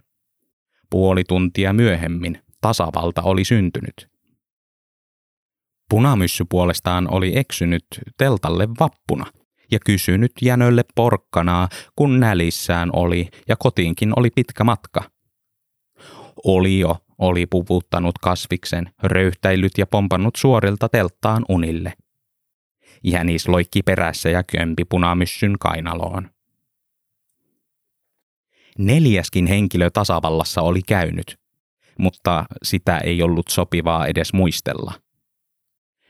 Puoli 0.91 1.25
tuntia 1.25 1.73
myöhemmin 1.73 2.39
tasavalta 2.61 3.23
oli 3.23 3.45
syntynyt. 3.45 4.12
Punamyssy 5.93 6.45
puolestaan 6.51 7.11
oli 7.11 7.39
eksynyt 7.39 7.85
teltalle 8.19 8.69
vappuna 8.81 9.27
ja 9.71 9.79
kysynyt 9.87 10.33
jänölle 10.43 10.85
porkkanaa, 10.95 11.69
kun 11.97 12.21
nälissään 12.21 12.91
oli 12.93 13.29
ja 13.49 13.57
kotiinkin 13.57 14.13
oli 14.17 14.31
pitkä 14.31 14.65
matka. 14.65 15.03
Olio 16.45 16.97
oli 17.19 17.47
puputtanut 17.47 18.19
kasviksen, 18.19 18.91
röyhtäillyt 19.03 19.73
ja 19.79 19.87
pompannut 19.87 20.37
suorilta 20.37 20.89
telttaan 20.89 21.45
unille. 21.49 21.93
Jänis 23.05 23.49
loikki 23.49 23.83
perässä 23.83 24.29
ja 24.31 24.43
kömpi 24.43 24.85
punamyssyn 24.85 25.59
kainaloon. 25.61 26.31
Neljäskin 28.79 29.47
henkilö 29.47 29.91
tasavallassa 29.91 30.63
oli 30.63 30.83
käynyt, 30.83 31.37
mutta 31.99 32.45
sitä 32.63 32.99
ei 32.99 33.23
ollut 33.23 33.49
sopivaa 33.49 34.07
edes 34.07 34.33
muistella. 34.33 34.93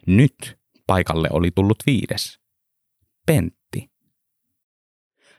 Nyt 0.07 0.59
paikalle 0.87 1.29
oli 1.33 1.51
tullut 1.55 1.79
viides. 1.87 2.41
Pentti. 3.27 3.91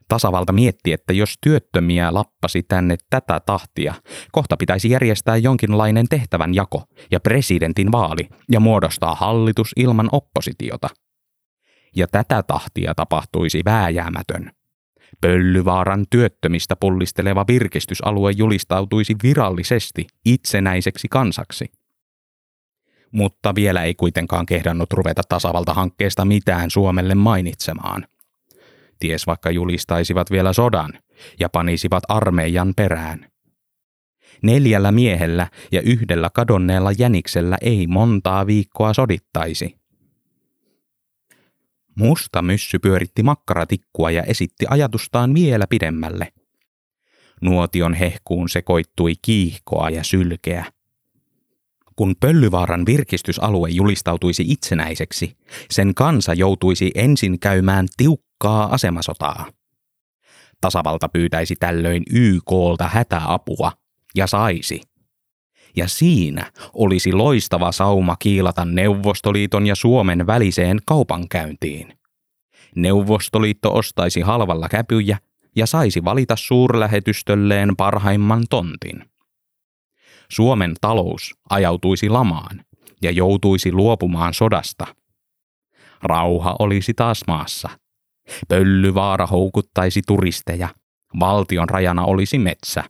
Tasavalta 0.07 0.53
mietti, 0.53 0.93
että 0.93 1.13
jos 1.13 1.35
työttömiä 1.41 2.13
lappasi 2.13 2.63
tänne 2.63 2.95
tätä 3.09 3.39
tahtia, 3.39 3.93
kohta 4.31 4.57
pitäisi 4.57 4.89
järjestää 4.89 5.37
jonkinlainen 5.37 6.09
tehtävän 6.09 6.55
jako 6.55 6.83
ja 7.11 7.19
presidentin 7.19 7.91
vaali 7.91 8.29
ja 8.51 8.59
muodostaa 8.59 9.15
hallitus 9.15 9.71
ilman 9.75 10.09
oppositiota. 10.11 10.89
Ja 11.95 12.07
tätä 12.07 12.43
tahtia 12.43 12.95
tapahtuisi 12.95 13.61
vääjäämätön. 13.65 14.51
Pöllyvaaran 15.21 16.05
työttömistä 16.09 16.75
pullisteleva 16.75 17.45
virkistysalue 17.47 18.31
julistautuisi 18.31 19.15
virallisesti 19.23 20.07
itsenäiseksi 20.25 21.07
kansaksi– 21.07 21.65
mutta 23.13 23.55
vielä 23.55 23.83
ei 23.83 23.93
kuitenkaan 23.95 24.45
kehdannut 24.45 24.93
ruveta 24.93 25.21
tasavaltahankkeesta 25.29 26.25
mitään 26.25 26.71
Suomelle 26.71 27.15
mainitsemaan. 27.15 28.07
Ties 28.99 29.27
vaikka 29.27 29.51
julistaisivat 29.51 30.31
vielä 30.31 30.53
sodan 30.53 30.93
ja 31.39 31.49
panisivat 31.49 32.03
armeijan 32.07 32.73
perään. 32.75 33.27
Neljällä 34.43 34.91
miehellä 34.91 35.47
ja 35.71 35.81
yhdellä 35.81 36.29
kadonneella 36.33 36.91
jäniksellä 36.91 37.57
ei 37.61 37.87
montaa 37.87 38.47
viikkoa 38.47 38.93
sodittaisi. 38.93 39.77
Musta 41.99 42.41
myssy 42.41 42.79
pyöritti 42.79 43.23
makkaratikkua 43.23 44.11
ja 44.11 44.23
esitti 44.23 44.65
ajatustaan 44.69 45.33
vielä 45.33 45.65
pidemmälle. 45.69 46.33
Nuotion 47.41 47.93
hehkuun 47.93 48.49
sekoittui 48.49 49.13
kiihkoa 49.21 49.89
ja 49.89 50.03
sylkeä. 50.03 50.65
Kun 51.95 52.15
Pöllyvaaran 52.19 52.85
virkistysalue 52.85 53.69
julistautuisi 53.69 54.43
itsenäiseksi, 54.47 55.37
sen 55.71 55.93
kansa 55.95 56.33
joutuisi 56.33 56.91
ensin 56.95 57.39
käymään 57.39 57.87
tiukkaa 57.97 58.73
asemasotaa. 58.73 59.45
Tasavalta 60.61 61.09
pyytäisi 61.09 61.55
tällöin 61.59 62.03
YKlta 62.09 62.87
hätäapua 62.87 63.71
ja 64.15 64.27
saisi. 64.27 64.81
Ja 65.75 65.87
siinä 65.87 66.51
olisi 66.73 67.13
loistava 67.13 67.71
sauma 67.71 68.15
kiilata 68.19 68.65
Neuvostoliiton 68.65 69.67
ja 69.67 69.75
Suomen 69.75 70.27
väliseen 70.27 70.79
kaupankäyntiin. 70.85 71.97
Neuvostoliitto 72.75 73.73
ostaisi 73.73 74.21
halvalla 74.21 74.69
käpyjä 74.69 75.17
ja 75.55 75.65
saisi 75.65 76.03
valita 76.03 76.35
suurlähetystölleen 76.35 77.75
parhaimman 77.77 78.43
tontin. 78.49 79.12
Suomen 80.33 80.73
talous 80.81 81.35
ajautuisi 81.49 82.09
lamaan 82.09 82.65
ja 83.01 83.11
joutuisi 83.11 83.71
luopumaan 83.71 84.33
sodasta. 84.33 84.87
Rauha 86.03 86.55
olisi 86.59 86.93
taas 86.93 87.21
maassa. 87.27 87.69
Pöllyvaara 88.47 89.27
houkuttaisi 89.27 90.01
turisteja. 90.07 90.69
Valtion 91.19 91.69
rajana 91.69 92.05
olisi 92.05 92.39
metsä. 92.39 92.83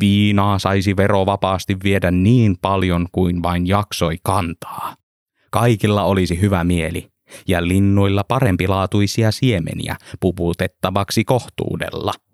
Viinaa 0.00 0.58
saisi 0.58 0.96
verovapaasti 0.96 1.76
viedä 1.84 2.10
niin 2.10 2.56
paljon 2.62 3.06
kuin 3.12 3.42
vain 3.42 3.66
jaksoi 3.66 4.16
kantaa. 4.22 4.96
Kaikilla 5.50 6.02
olisi 6.04 6.40
hyvä 6.40 6.64
mieli 6.64 7.08
ja 7.48 7.68
linnuilla 7.68 8.24
parempilaatuisia 8.24 9.30
siemeniä 9.30 9.96
puputettavaksi 10.20 11.24
kohtuudella– 11.24 12.12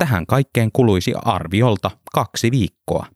Tähän 0.00 0.26
kaikkeen 0.26 0.72
kuluisi 0.72 1.12
arviolta 1.24 1.90
kaksi 2.12 2.50
viikkoa. 2.50 3.06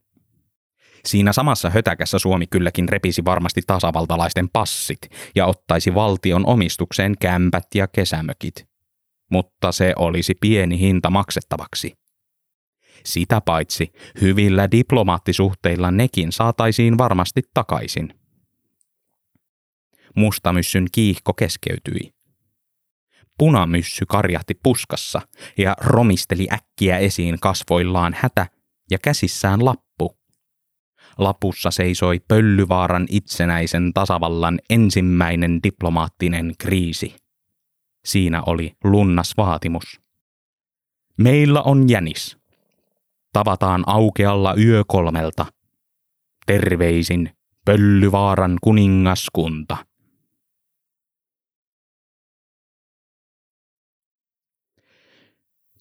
Siinä 1.04 1.32
samassa 1.32 1.70
hötäkässä 1.70 2.18
Suomi 2.18 2.46
kylläkin 2.46 2.88
repisi 2.88 3.24
varmasti 3.24 3.60
tasavaltalaisten 3.66 4.48
passit 4.52 4.98
ja 5.34 5.46
ottaisi 5.46 5.94
valtion 5.94 6.46
omistukseen 6.46 7.14
kämpät 7.20 7.66
ja 7.74 7.86
kesämökit. 7.88 8.68
Mutta 9.30 9.72
se 9.72 9.92
olisi 9.96 10.34
pieni 10.40 10.78
hinta 10.78 11.10
maksettavaksi. 11.10 11.94
Sitä 13.04 13.40
paitsi 13.40 13.92
hyvillä 14.20 14.70
diplomaattisuhteilla 14.70 15.90
nekin 15.90 16.32
saataisiin 16.32 16.98
varmasti 16.98 17.42
takaisin. 17.54 18.14
Mustamyssyn 20.16 20.86
kiihko 20.92 21.32
keskeytyi. 21.32 22.13
Punamyssy 23.38 24.04
karjahti 24.08 24.54
puskassa 24.62 25.20
ja 25.58 25.76
romisteli 25.80 26.46
äkkiä 26.52 26.98
esiin 26.98 27.40
kasvoillaan 27.40 28.16
hätä 28.18 28.46
ja 28.90 28.98
käsissään 28.98 29.64
lappu. 29.64 29.84
Lapussa 31.18 31.70
seisoi 31.70 32.20
Pöllyvaaran 32.28 33.06
itsenäisen 33.10 33.92
tasavallan 33.94 34.58
ensimmäinen 34.70 35.62
diplomaattinen 35.62 36.54
kriisi. 36.58 37.16
Siinä 38.04 38.42
oli 38.46 38.76
lunnas 38.84 39.34
vaatimus. 39.36 40.00
Meillä 41.18 41.62
on 41.62 41.88
jänis. 41.88 42.38
Tavataan 43.32 43.84
aukealla 43.86 44.54
yö 44.54 44.82
kolmelta. 44.86 45.46
Terveisin 46.46 47.30
Pöllyvaaran 47.64 48.58
kuningaskunta. 48.62 49.76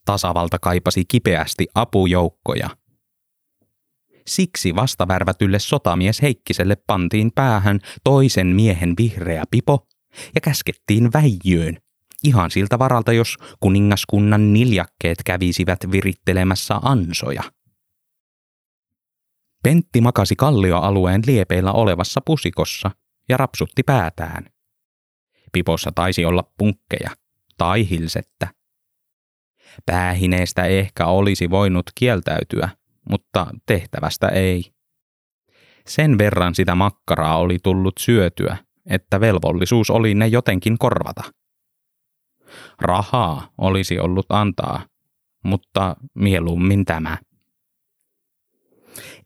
Tasavalta 0.05 0.59
kaipasi 0.59 1.05
kipeästi 1.07 1.67
apujoukkoja. 1.75 2.69
Siksi 4.27 4.75
vastavärvätylle 4.75 5.59
sotamies 5.59 6.21
Heikkiselle 6.21 6.75
pantiin 6.87 7.31
päähän 7.35 7.79
toisen 8.03 8.47
miehen 8.47 8.93
vihreä 8.97 9.43
pipo 9.51 9.87
ja 10.35 10.41
käskettiin 10.41 11.09
väijyyn, 11.13 11.77
ihan 12.23 12.51
siltä 12.51 12.79
varalta, 12.79 13.13
jos 13.13 13.37
kuningaskunnan 13.59 14.53
niljakkeet 14.53 15.17
kävisivät 15.25 15.79
virittelemässä 15.91 16.75
ansoja. 16.81 17.43
Pentti 19.63 20.01
makasi 20.01 20.35
kallioalueen 20.35 21.21
liepeillä 21.27 21.71
olevassa 21.71 22.21
pusikossa 22.25 22.91
ja 23.29 23.37
rapsutti 23.37 23.83
päätään. 23.83 24.45
Pipossa 25.51 25.91
taisi 25.95 26.25
olla 26.25 26.51
punkkeja 26.57 27.09
tai 27.57 27.89
hilsettä. 27.89 28.47
Päähineestä 29.85 30.65
ehkä 30.65 31.05
olisi 31.05 31.49
voinut 31.49 31.85
kieltäytyä, 31.95 32.69
mutta 33.09 33.47
tehtävästä 33.65 34.27
ei. 34.27 34.71
Sen 35.87 36.17
verran 36.17 36.55
sitä 36.55 36.75
makkaraa 36.75 37.37
oli 37.37 37.57
tullut 37.63 37.93
syötyä, 37.99 38.57
että 38.89 39.19
velvollisuus 39.19 39.89
oli 39.89 40.13
ne 40.13 40.27
jotenkin 40.27 40.77
korvata. 40.77 41.23
Rahaa 42.81 43.47
olisi 43.57 43.99
ollut 43.99 44.25
antaa, 44.29 44.85
mutta 45.43 45.95
mieluummin 46.15 46.85
tämä. 46.85 47.17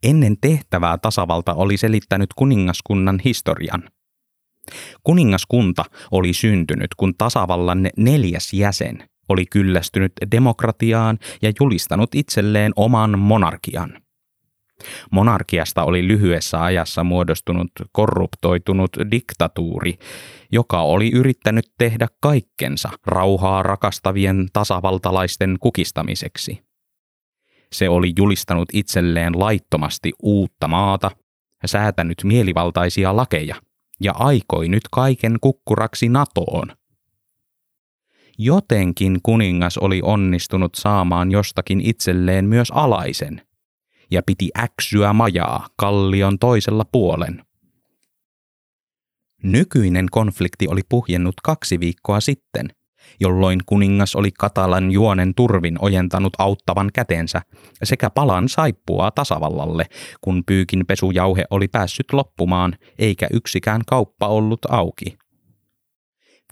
Ennen 0.03 0.37
tehtävää 0.41 0.97
tasavalta 0.97 1.53
oli 1.53 1.77
selittänyt 1.77 2.29
kuningaskunnan 2.35 3.19
historian. 3.25 3.83
Kuningaskunta 5.03 5.85
oli 6.11 6.33
syntynyt, 6.33 6.95
kun 6.97 7.13
tasavallan 7.17 7.89
neljäs 7.97 8.53
jäsen, 8.53 9.09
oli 9.29 9.45
kyllästynyt 9.45 10.11
demokratiaan 10.31 11.19
ja 11.41 11.51
julistanut 11.59 12.15
itselleen 12.15 12.71
oman 12.75 13.19
monarkian. 13.19 14.01
Monarkiasta 15.11 15.83
oli 15.83 16.07
lyhyessä 16.07 16.63
ajassa 16.63 17.03
muodostunut 17.03 17.71
korruptoitunut 17.91 18.97
diktatuuri, 19.11 19.97
joka 20.51 20.81
oli 20.81 21.11
yrittänyt 21.11 21.65
tehdä 21.77 22.07
kaikkensa 22.21 22.89
rauhaa 23.05 23.63
rakastavien 23.63 24.47
tasavaltalaisten 24.53 25.57
kukistamiseksi. 25.59 26.61
Se 27.73 27.89
oli 27.89 28.13
julistanut 28.17 28.69
itselleen 28.73 29.39
laittomasti 29.39 30.13
uutta 30.23 30.67
maata, 30.67 31.11
säätänyt 31.65 32.17
mielivaltaisia 32.23 33.15
lakeja 33.15 33.55
ja 34.01 34.13
aikoi 34.15 34.69
nyt 34.69 34.83
kaiken 34.91 35.37
kukkuraksi 35.41 36.09
NATOon– 36.09 36.71
Jotenkin 38.39 39.19
kuningas 39.23 39.77
oli 39.77 40.01
onnistunut 40.03 40.75
saamaan 40.75 41.31
jostakin 41.31 41.81
itselleen 41.81 42.45
myös 42.45 42.71
alaisen, 42.71 43.41
ja 44.11 44.21
piti 44.25 44.49
äksyä 44.59 45.13
majaa 45.13 45.67
kallion 45.75 46.39
toisella 46.39 46.85
puolen. 46.91 47.43
Nykyinen 49.43 50.05
konflikti 50.11 50.67
oli 50.67 50.81
puhjennut 50.89 51.35
kaksi 51.43 51.79
viikkoa 51.79 52.19
sitten, 52.19 52.67
jolloin 53.19 53.59
kuningas 53.65 54.15
oli 54.15 54.31
Katalan 54.31 54.91
juonen 54.91 55.35
turvin 55.35 55.75
ojentanut 55.79 56.33
auttavan 56.37 56.89
kätensä 56.93 57.41
sekä 57.83 58.09
palan 58.09 58.49
saippua 58.49 59.11
tasavallalle, 59.11 59.85
kun 60.21 60.43
pyykin 60.45 60.85
pesujauhe 60.87 61.45
oli 61.49 61.67
päässyt 61.67 62.13
loppumaan 62.13 62.73
eikä 62.99 63.27
yksikään 63.33 63.81
kauppa 63.87 64.27
ollut 64.27 64.59
auki. 64.69 65.17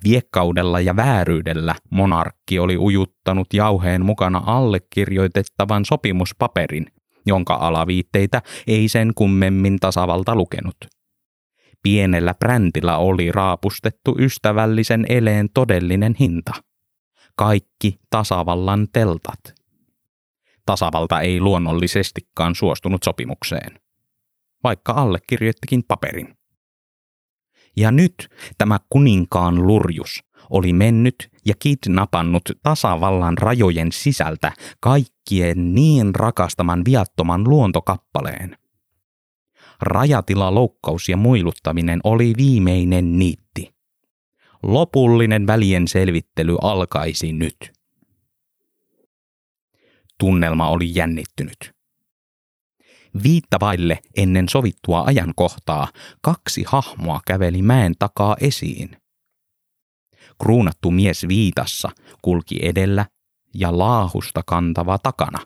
Viekkaudella 0.05 0.79
ja 0.79 0.95
vääryydellä 0.95 1.75
monarkki 1.89 2.59
oli 2.59 2.77
ujuttanut 2.77 3.47
jauheen 3.53 4.05
mukana 4.05 4.41
allekirjoitettavan 4.45 5.85
sopimuspaperin, 5.85 6.85
jonka 7.25 7.53
alaviitteitä 7.53 8.41
ei 8.67 8.87
sen 8.87 9.11
kummemmin 9.15 9.79
tasavalta 9.79 10.35
lukenut. 10.35 10.75
Pienellä 11.83 12.33
brändillä 12.33 12.97
oli 12.97 13.31
raapustettu 13.31 14.15
ystävällisen 14.19 15.05
eleen 15.09 15.49
todellinen 15.53 16.15
hinta. 16.19 16.53
Kaikki 17.35 17.99
tasavallan 18.09 18.87
teltat. 18.93 19.55
Tasavalta 20.65 21.21
ei 21.21 21.39
luonnollisestikaan 21.39 22.55
suostunut 22.55 23.03
sopimukseen, 23.03 23.79
vaikka 24.63 24.93
allekirjoittikin 24.93 25.83
paperin. 25.87 26.37
Ja 27.77 27.91
nyt 27.91 28.29
tämä 28.57 28.79
kuninkaan 28.89 29.67
lurjus 29.67 30.23
oli 30.49 30.73
mennyt 30.73 31.29
ja 31.45 31.53
kidnappannut 31.59 32.43
tasavallan 32.63 33.37
rajojen 33.37 33.91
sisältä 33.91 34.51
kaikkien 34.79 35.75
niin 35.75 36.15
rakastaman 36.15 36.85
viattoman 36.85 37.43
luontokappaleen. 37.49 38.57
Rajatila, 39.81 40.55
loukkaus 40.55 41.09
ja 41.09 41.17
muiluttaminen 41.17 41.99
oli 42.03 42.33
viimeinen 42.37 43.19
niitti. 43.19 43.75
Lopullinen 44.63 45.47
välien 45.47 45.87
selvittely 45.87 46.57
alkaisi 46.61 47.33
nyt. 47.33 47.73
Tunnelma 50.19 50.69
oli 50.69 50.95
jännittynyt. 50.95 51.74
Viitta 53.23 53.57
vaille 53.61 53.99
ennen 54.17 54.49
sovittua 54.49 55.03
ajankohtaa 55.05 55.87
kaksi 56.21 56.63
hahmoa 56.67 57.19
käveli 57.27 57.61
mäen 57.61 57.93
takaa 57.99 58.35
esiin. 58.41 58.97
Kruunattu 60.41 60.91
mies 60.91 61.27
viitassa 61.27 61.89
kulki 62.21 62.59
edellä 62.61 63.05
ja 63.53 63.77
laahusta 63.77 64.43
kantava 64.45 64.97
takana. 64.97 65.39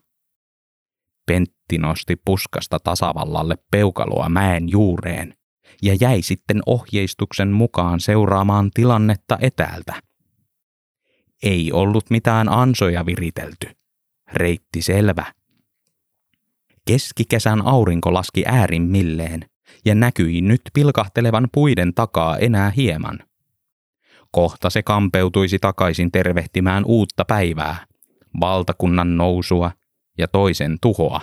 Pentti 1.26 1.78
nosti 1.78 2.16
puskasta 2.26 2.80
tasavallalle 2.80 3.56
peukaloa 3.72 4.30
mäen 4.30 4.70
juureen 4.70 5.34
ja 5.82 5.98
jäi 6.02 6.22
sitten 6.22 6.62
ohjeistuksen 6.66 7.52
mukaan 7.52 8.00
seuraamaan 8.00 8.72
tilannetta 8.74 9.38
etäältä. 9.42 10.02
Ei 11.44 11.72
ollut 11.72 12.10
mitään 12.10 12.50
ansoja 12.50 13.06
viritelty. 13.06 13.68
Reitti 14.34 14.82
selvä. 14.82 15.39
Keskikesän 16.90 17.62
aurinko 17.62 18.14
laski 18.14 18.44
äärimmilleen 18.46 19.50
ja 19.86 19.96
näkyi 19.96 20.42
nyt 20.42 20.62
pilkahtelevan 20.74 21.48
puiden 21.54 21.94
takaa 21.94 22.38
enää 22.38 22.70
hieman. 22.70 23.20
Kohta 24.32 24.70
se 24.70 24.84
kampeutuisi 24.84 25.60
takaisin 25.60 26.12
tervehtimään 26.12 26.86
uutta 26.86 27.26
päivää, 27.26 27.88
valtakunnan 28.40 29.18
nousua 29.18 29.72
ja 30.18 30.28
toisen 30.28 30.78
tuhoa. 30.82 31.22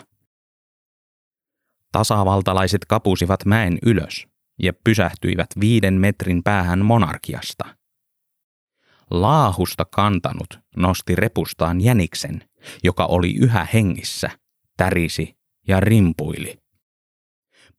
Tasavaltalaiset 1.93 2.85
kapusivat 2.85 3.45
mäen 3.45 3.79
ylös 3.87 4.27
ja 4.63 4.73
pysähtyivät 4.85 5.49
viiden 5.61 5.95
metrin 5.95 6.43
päähän 6.43 6.85
monarkiasta. 6.85 7.77
Laahusta 9.11 9.85
kantanut 9.85 10.61
nosti 10.77 11.17
repustaan 11.17 11.81
jäniksen, 11.81 12.45
joka 12.85 13.07
oli 13.07 13.35
yhä 13.35 13.67
hengissä, 13.75 14.31
tärisi 14.77 15.37
ja 15.69 15.81
rimpuili. 15.81 16.59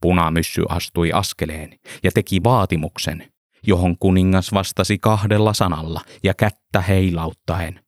Punamyssy 0.01 0.63
astui 0.69 1.11
askeleen 1.11 1.79
ja 2.03 2.11
teki 2.11 2.43
vaatimuksen, 2.43 3.31
johon 3.67 3.97
kuningas 3.97 4.53
vastasi 4.53 4.97
kahdella 4.97 5.53
sanalla 5.53 6.01
ja 6.23 6.33
kättä 6.33 6.81
heilauttaen. 6.81 7.85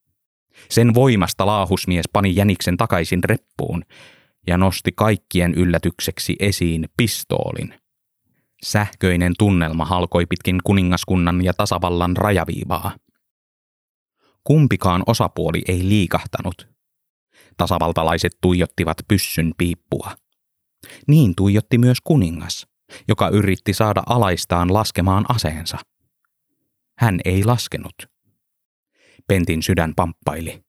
Sen 0.69 0.93
voimasta 0.93 1.45
laahusmies 1.45 2.05
pani 2.13 2.35
jäniksen 2.35 2.77
takaisin 2.77 3.23
reppuun 3.23 3.83
ja 4.47 4.57
nosti 4.57 4.91
kaikkien 4.91 5.53
yllätykseksi 5.53 6.35
esiin 6.39 6.89
pistoolin. 6.97 7.73
Sähköinen 8.63 9.33
tunnelma 9.37 9.85
halkoi 9.85 10.25
pitkin 10.25 10.59
kuningaskunnan 10.63 11.43
ja 11.43 11.53
tasavallan 11.53 12.17
rajaviivaa. 12.17 12.95
Kumpikaan 14.43 15.03
osapuoli 15.07 15.61
ei 15.67 15.89
liikahtanut. 15.89 16.78
Tasavaltalaiset 17.59 18.31
tuijottivat 18.41 18.97
pyssyn 19.07 19.51
piippua. 19.57 20.15
Niin 21.07 21.35
tuijotti 21.35 21.77
myös 21.77 21.97
kuningas, 22.01 22.67
joka 23.07 23.29
yritti 23.29 23.73
saada 23.73 24.03
alaistaan 24.05 24.73
laskemaan 24.73 25.25
aseensa. 25.29 25.77
Hän 26.97 27.19
ei 27.25 27.43
laskenut. 27.43 27.95
Pentin 29.27 29.63
sydän 29.63 29.93
pamppaili. 29.95 30.63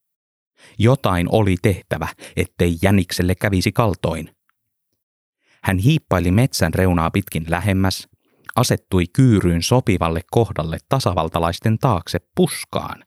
Jotain 0.79 1.27
oli 1.31 1.55
tehtävä, 1.61 2.07
ettei 2.35 2.77
jänikselle 2.81 3.35
kävisi 3.35 3.71
kaltoin. 3.71 4.35
Hän 5.63 5.77
hiippaili 5.77 6.31
metsän 6.31 6.73
reunaa 6.73 7.11
pitkin 7.11 7.45
lähemmäs, 7.49 8.07
asettui 8.55 9.05
kyyryyn 9.13 9.63
sopivalle 9.63 10.21
kohdalle 10.31 10.77
tasavaltalaisten 10.89 11.79
taakse 11.79 12.19
puskaan 12.35 13.03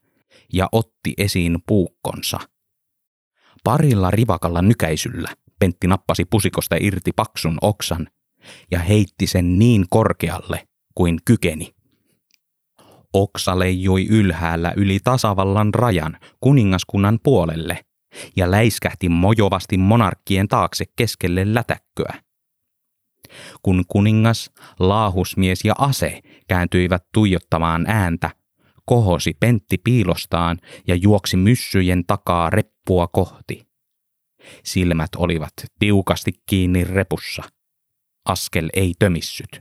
ja 0.53 0.69
otti 0.73 1.15
esiin 1.19 1.59
puukkonsa. 1.67 2.54
Parilla 3.65 4.11
rivakalla 4.11 4.63
nykäisyllä 4.63 5.29
Pentti 5.59 5.87
nappasi 5.87 6.25
pusikosta 6.25 6.77
irti 6.81 7.13
paksun 7.17 7.59
oksan 7.63 8.09
ja 8.71 8.79
heitti 8.79 9.27
sen 9.27 9.59
niin 9.59 9.85
korkealle 9.91 10.69
kuin 10.95 11.19
kykeni. 11.25 11.75
Oksa 13.13 13.59
leijui 13.59 14.07
ylhäällä 14.07 14.73
yli 14.77 14.99
tasavallan 15.05 15.75
rajan 15.75 16.19
kuningaskunnan 16.41 17.19
puolelle 17.23 17.85
ja 18.37 18.51
läiskähti 18.51 19.09
mojovasti 19.09 19.79
monarkkien 19.79 20.49
taakse 20.49 20.85
keskelle 20.97 21.55
lätäkköä. 21.55 22.15
Kun 23.63 23.85
kuningas, 23.89 24.51
laahusmies 24.79 25.65
ja 25.65 25.75
ase 25.79 26.21
kääntyivät 26.49 27.05
tuijottamaan 27.15 27.85
ääntä, 27.89 28.31
kohosi 28.87 29.37
Pentti 29.41 29.79
piilostaan 29.79 30.59
ja 30.87 30.95
juoksi 30.95 31.37
myssyjen 31.37 32.05
takaa 32.07 32.51
reppua 32.51 33.07
kohti. 33.07 33.67
Silmät 34.65 35.11
olivat 35.17 35.53
tiukasti 35.79 36.33
kiinni 36.47 36.85
repussa. 36.85 37.43
Askel 38.29 38.69
ei 38.73 38.95
tömissyt. 38.99 39.61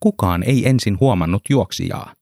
Kukaan 0.00 0.42
ei 0.42 0.68
ensin 0.68 1.00
huomannut 1.00 1.42
juoksijaa. 1.50 2.14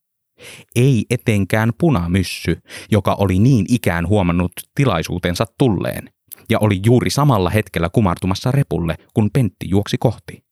Ei 0.76 1.04
etenkään 1.10 1.72
punamyssy, 1.78 2.58
joka 2.90 3.14
oli 3.14 3.38
niin 3.38 3.66
ikään 3.68 4.08
huomannut 4.08 4.52
tilaisuutensa 4.74 5.44
tulleen 5.58 6.10
ja 6.50 6.58
oli 6.58 6.80
juuri 6.84 7.10
samalla 7.10 7.50
hetkellä 7.50 7.88
kumartumassa 7.88 8.52
repulle, 8.52 8.96
kun 9.14 9.30
Pentti 9.32 9.68
juoksi 9.68 9.96
kohti. 9.98 10.44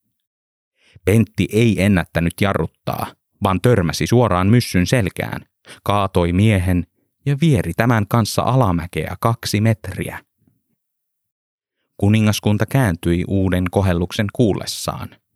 Pentti 1.05 1.49
ei 1.53 1.83
ennättänyt 1.83 2.33
jarruttaa, 2.41 3.07
vaan 3.42 3.61
törmäsi 3.61 4.07
suoraan 4.07 4.46
myssyn 4.46 4.87
selkään, 4.87 5.40
kaatoi 5.85 6.33
miehen 6.33 6.87
ja 7.27 7.37
vieri 7.40 7.72
tämän 7.77 8.07
kanssa 8.09 8.42
alamäkeä 8.42 9.16
kaksi 9.20 9.61
metriä. 9.61 10.18
Kuningaskunta 11.96 12.66
kääntyi 12.66 13.25
uuden 13.29 13.64
kohelluksen 13.70 14.27
kuullessaan– 14.33 15.09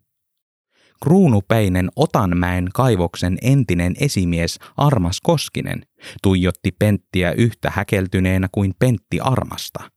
Kruunupäinen 1.02 1.88
Otanmäen 1.96 2.68
kaivoksen 2.74 3.38
entinen 3.42 3.94
esimies 4.00 4.58
Armas 4.76 5.20
Koskinen 5.20 5.82
tuijotti 6.22 6.72
Penttiä 6.78 7.32
yhtä 7.32 7.70
häkeltyneenä 7.74 8.48
kuin 8.52 8.74
Pentti 8.78 9.20
Armasta. 9.20 9.90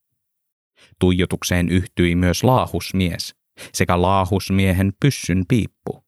Tuijotukseen 1.00 1.70
yhtyi 1.70 2.16
myös 2.16 2.44
laahusmies 2.44 3.36
sekä 3.74 4.02
laahusmiehen 4.02 4.94
pyssyn 5.00 5.44
piippu. 5.48 6.03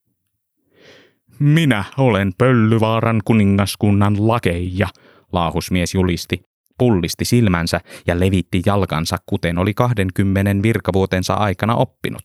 Minä 1.40 1.84
olen 1.98 2.32
Pöllyvaaran 2.38 3.22
kuningaskunnan 3.26 4.28
lakeija, 4.28 4.88
laahusmies 5.32 5.94
julisti, 5.94 6.44
pullisti 6.78 7.26
silmänsä 7.26 7.80
ja 8.08 8.20
levitti 8.20 8.62
jalkansa, 8.66 9.18
kuten 9.26 9.58
oli 9.58 9.74
20 9.74 10.64
virkavuotensa 10.64 11.34
aikana 11.34 11.76
oppinut. 11.76 12.24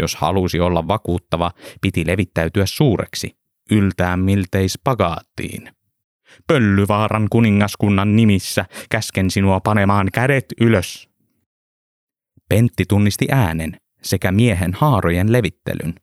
Jos 0.00 0.16
halusi 0.16 0.60
olla 0.60 0.88
vakuuttava, 0.88 1.50
piti 1.80 2.06
levittäytyä 2.06 2.66
suureksi, 2.66 3.36
yltää 3.70 4.16
miltei 4.16 4.68
spagaattiin. 4.68 5.70
Pöllyvaaran 6.46 7.26
kuningaskunnan 7.30 8.16
nimissä 8.16 8.64
käsken 8.90 9.30
sinua 9.30 9.60
panemaan 9.60 10.08
kädet 10.12 10.46
ylös. 10.60 11.08
Pentti 12.48 12.84
tunnisti 12.88 13.26
äänen 13.30 13.76
sekä 14.02 14.32
miehen 14.32 14.72
haarojen 14.74 15.32
levittelyn. 15.32 15.94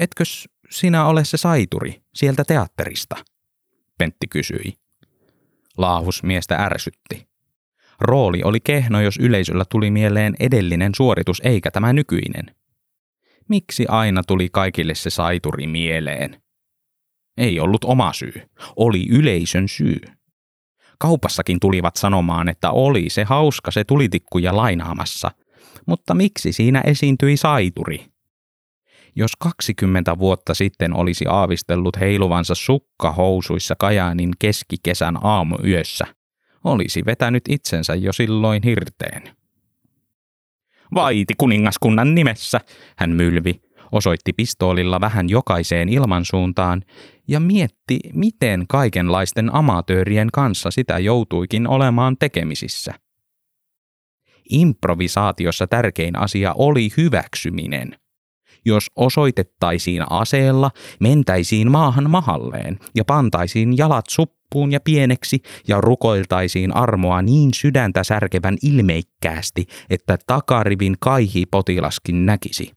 Etkös 0.00 0.48
sinä 0.70 1.06
ole 1.06 1.24
se 1.24 1.36
saituri 1.36 2.02
sieltä 2.14 2.44
teatterista? 2.44 3.16
Pentti 3.98 4.26
kysyi. 4.26 4.74
Laahus 5.76 6.22
miestä 6.22 6.56
ärsytti. 6.56 7.28
Rooli 8.00 8.42
oli 8.44 8.60
kehno, 8.60 9.00
jos 9.00 9.16
yleisöllä 9.16 9.64
tuli 9.70 9.90
mieleen 9.90 10.34
edellinen 10.40 10.92
suoritus 10.96 11.40
eikä 11.44 11.70
tämä 11.70 11.92
nykyinen. 11.92 12.54
Miksi 13.48 13.86
aina 13.88 14.22
tuli 14.22 14.48
kaikille 14.52 14.94
se 14.94 15.10
saituri 15.10 15.66
mieleen? 15.66 16.42
Ei 17.36 17.60
ollut 17.60 17.84
oma 17.84 18.12
syy, 18.12 18.32
oli 18.76 19.06
yleisön 19.10 19.68
syy. 19.68 20.00
Kaupassakin 20.98 21.60
tulivat 21.60 21.96
sanomaan, 21.96 22.48
että 22.48 22.70
oli 22.70 23.10
se 23.10 23.24
hauska 23.24 23.70
se 23.70 23.84
tulitikkuja 23.84 24.56
lainaamassa, 24.56 25.30
mutta 25.86 26.14
miksi 26.14 26.52
siinä 26.52 26.82
esiintyi 26.86 27.36
saituri? 27.36 28.06
Jos 29.16 29.36
20 29.36 30.18
vuotta 30.18 30.54
sitten 30.54 30.94
olisi 30.94 31.24
aavistellut 31.28 32.00
heiluvansa 32.00 32.54
sukkahousuissa 32.54 33.74
Kajaanin 33.78 34.30
keskikesän 34.38 35.18
aamuyössä, 35.26 36.06
olisi 36.64 37.02
vetänyt 37.06 37.42
itsensä 37.48 37.94
jo 37.94 38.12
silloin 38.12 38.62
hirteen. 38.62 39.22
Vaiti 40.94 41.34
kuningaskunnan 41.38 42.14
nimessä, 42.14 42.60
hän 42.96 43.10
mylvi, 43.10 43.60
osoitti 43.92 44.32
pistoolilla 44.32 45.00
vähän 45.00 45.28
jokaiseen 45.28 45.88
ilmansuuntaan 45.88 46.82
ja 47.28 47.40
mietti, 47.40 47.98
miten 48.14 48.64
kaikenlaisten 48.68 49.54
amatöörien 49.54 50.28
kanssa 50.32 50.70
sitä 50.70 50.98
joutuikin 50.98 51.68
olemaan 51.68 52.16
tekemisissä. 52.18 52.94
Improvisaatiossa 54.50 55.66
tärkein 55.66 56.18
asia 56.18 56.52
oli 56.52 56.88
hyväksyminen. 56.96 57.98
Jos 58.64 58.86
osoitettaisiin 58.96 60.02
aseella, 60.10 60.70
mentäisiin 61.00 61.70
maahan 61.70 62.10
mahalleen 62.10 62.78
ja 62.94 63.04
pantaisiin 63.04 63.76
jalat 63.76 64.04
suppuun 64.08 64.72
ja 64.72 64.80
pieneksi 64.80 65.42
ja 65.68 65.80
rukoiltaisiin 65.80 66.76
armoa 66.76 67.22
niin 67.22 67.50
sydäntä 67.54 68.04
särkevän 68.04 68.56
ilmeikkäästi, 68.62 69.66
että 69.90 70.18
takarivin 70.26 70.96
kaihi 71.00 71.46
potilaskin 71.46 72.26
näkisi. 72.26 72.72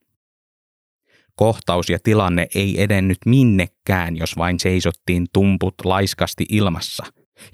Kohtaus 1.36 1.90
ja 1.90 2.00
tilanne 2.04 2.48
ei 2.56 2.84
edennyt 2.84 3.18
minnekään, 3.26 4.18
jos 4.18 4.38
vain 4.38 4.60
seisottiin 4.60 5.28
tumput 5.34 5.76
laiskasti 5.84 6.46
ilmassa 6.50 7.04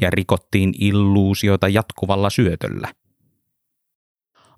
ja 0.01 0.09
rikottiin 0.09 0.73
illuusiota 0.79 1.67
jatkuvalla 1.67 2.29
syötöllä. 2.29 2.87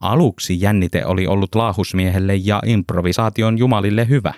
Aluksi 0.02 0.62
jännite 0.62 1.06
oli 1.06 1.28
ollut 1.28 1.56
laahusmiehelle 1.56 2.36
ja 2.36 2.62
improvisaation 2.66 3.58
jumalille 3.58 4.10
hyvä. 4.10 4.34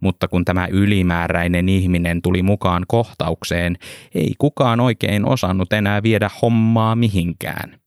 Mutta 0.00 0.28
kun 0.28 0.44
tämä 0.44 0.66
ylimääräinen 0.66 1.68
ihminen 1.68 2.22
tuli 2.22 2.42
mukaan 2.42 2.84
kohtaukseen, 2.88 3.76
ei 4.14 4.34
kukaan 4.38 4.80
oikein 4.80 5.28
osannut 5.28 5.72
enää 5.72 6.02
viedä 6.02 6.30
hommaa 6.42 6.96
mihinkään. 6.96 7.80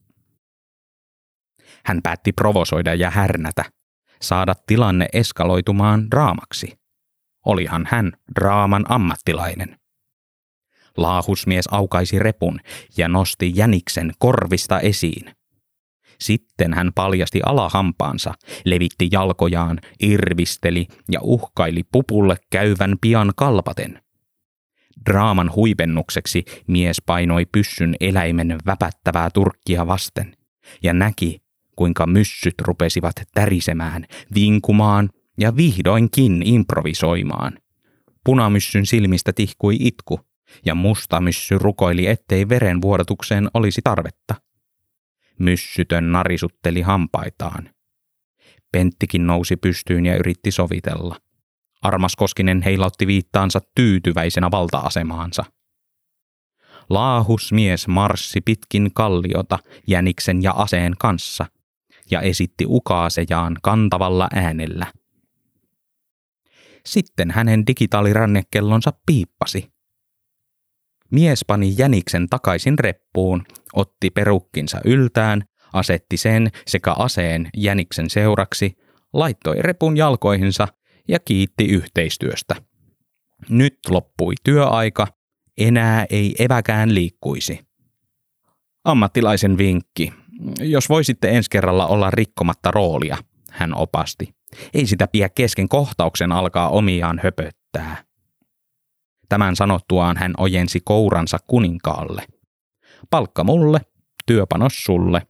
Hän 1.86 2.00
päätti 2.04 2.32
provosoida 2.32 2.94
ja 2.94 3.10
härnätä, 3.10 3.66
saada 4.22 4.54
tilanne 4.68 5.08
eskaloitumaan 5.14 6.12
draamaksi. 6.12 6.80
Olihan 7.46 7.88
hän 7.92 8.12
draaman 8.36 8.86
ammattilainen. 8.90 9.78
Laahusmies 10.98 11.68
aukaisi 11.72 12.20
repun 12.20 12.60
ja 12.98 13.08
nosti 13.08 13.52
jäniksen 13.56 14.12
korvista 14.20 14.80
esiin. 14.80 15.36
Sitten 16.20 16.74
hän 16.74 16.92
paljasti 16.96 17.42
alahampaansa, 17.46 18.34
levitti 18.66 19.10
jalkojaan, 19.12 19.80
irvisteli 20.02 20.88
ja 21.12 21.20
uhkaili 21.24 21.84
pupulle 21.92 22.38
käyvän 22.50 22.96
pian 23.02 23.32
kalpaten. 23.36 24.02
Draaman 25.10 25.52
huipennukseksi 25.56 26.46
mies 26.68 27.02
painoi 27.06 27.46
pyssyn 27.46 27.96
eläimen 28.00 28.56
väpättävää 28.66 29.30
turkkia 29.30 29.88
vasten 29.88 30.38
ja 30.84 30.94
näki, 30.94 31.42
kuinka 31.76 32.08
myssyt 32.08 32.56
rupesivat 32.62 33.16
tärisemään, 33.34 34.06
vinkumaan 34.36 35.10
ja 35.40 35.56
vihdoinkin 35.56 36.42
improvisoimaan. 36.48 37.60
Punamyssyn 38.26 38.86
silmistä 38.86 39.34
tihkui 39.34 39.78
itku, 39.80 40.20
ja 40.66 40.76
mustamyssy 40.76 41.58
rukoili, 41.58 42.08
ettei 42.08 42.50
verenvuodatukseen 42.50 43.50
olisi 43.54 43.82
tarvetta. 43.84 44.36
Myssytön 45.39 46.12
narisutteli 46.12 46.82
hampaitaan. 46.82 47.69
Penttikin 48.71 49.28
nousi 49.28 49.58
pystyyn 49.58 50.06
ja 50.06 50.17
yritti 50.17 50.52
sovitella. 50.52 51.15
Armas 51.82 52.15
Koskinen 52.15 52.62
heilautti 52.62 53.08
viittaansa 53.08 53.60
tyytyväisenä 53.76 54.52
valta-asemaansa. 54.52 55.45
Laahusmies 56.89 57.88
marssi 57.88 58.41
pitkin 58.41 58.91
kalliota 58.93 59.60
jäniksen 59.88 60.43
ja 60.43 60.52
aseen 60.52 60.93
kanssa 61.00 61.45
ja 62.12 62.21
esitti 62.21 62.65
ukaasejaan 62.67 63.58
kantavalla 63.63 64.28
äänellä. 64.34 64.88
Sitten 66.86 67.32
hänen 67.32 67.67
digitaalirannekellonsa 67.67 68.93
piippasi. 69.06 69.71
Mies 71.12 71.45
pani 71.45 71.73
jäniksen 71.78 72.30
takaisin 72.30 72.80
reppuun, 72.80 73.43
otti 73.78 74.10
perukkinsa 74.10 74.80
yltään, 74.86 75.44
asetti 75.74 76.18
sen 76.18 76.50
sekä 76.68 76.94
aseen 76.94 77.50
jäniksen 77.58 78.10
seuraksi, 78.10 78.78
laittoi 79.13 79.56
repun 79.60 79.98
jalkoihinsa 79.98 80.68
ja 81.08 81.20
kiitti 81.20 81.66
yhteistyöstä. 81.66 82.56
Nyt 83.50 83.80
loppui 83.90 84.34
työaika, 84.44 85.08
enää 85.58 86.06
ei 86.10 86.36
eväkään 86.40 86.96
liikkuisi. 86.96 87.68
Ammattilaisen 88.84 89.58
vinkki. 89.58 90.13
Jos 90.60 90.90
voisitte 90.90 91.30
ensi 91.30 91.50
kerralla 91.50 91.88
olla 91.88 92.12
rikkomatta 92.12 92.72
roolia, 92.72 93.18
hän 93.52 93.78
opasti. 93.78 94.36
Ei 94.74 94.86
sitä 94.86 95.08
pidä 95.08 95.30
kesken 95.30 95.70
kohtauksen 95.70 96.32
alkaa 96.32 96.70
omiaan 96.70 97.20
höpöttää. 97.24 98.04
Tämän 99.30 99.56
sanottuaan 99.56 100.18
hän 100.18 100.34
ojensi 100.38 100.80
kouransa 100.86 101.38
kuninkaalle. 101.48 102.24
Palkka 103.10 103.44
mulle, 103.44 103.80
työpanos 104.26 104.84
sulle. 104.84 105.28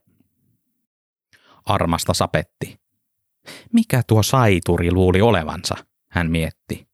Armasta 1.64 2.14
sapetti. 2.14 2.80
Mikä 3.72 4.02
tuo 4.06 4.22
saituri 4.22 4.92
luuli 4.92 5.20
olevansa, 5.20 5.74
hän 6.10 6.30
mietti. 6.30 6.88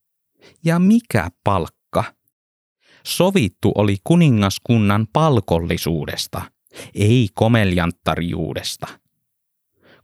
Ja 0.64 0.78
mikä 0.78 1.28
palkka? 1.44 2.04
Sovittu 3.06 3.72
oli 3.74 3.96
kuningaskunnan 4.04 5.06
palkollisuudesta, 5.12 6.42
ei 6.94 7.28
komeljanttarijuudesta. 7.34 8.86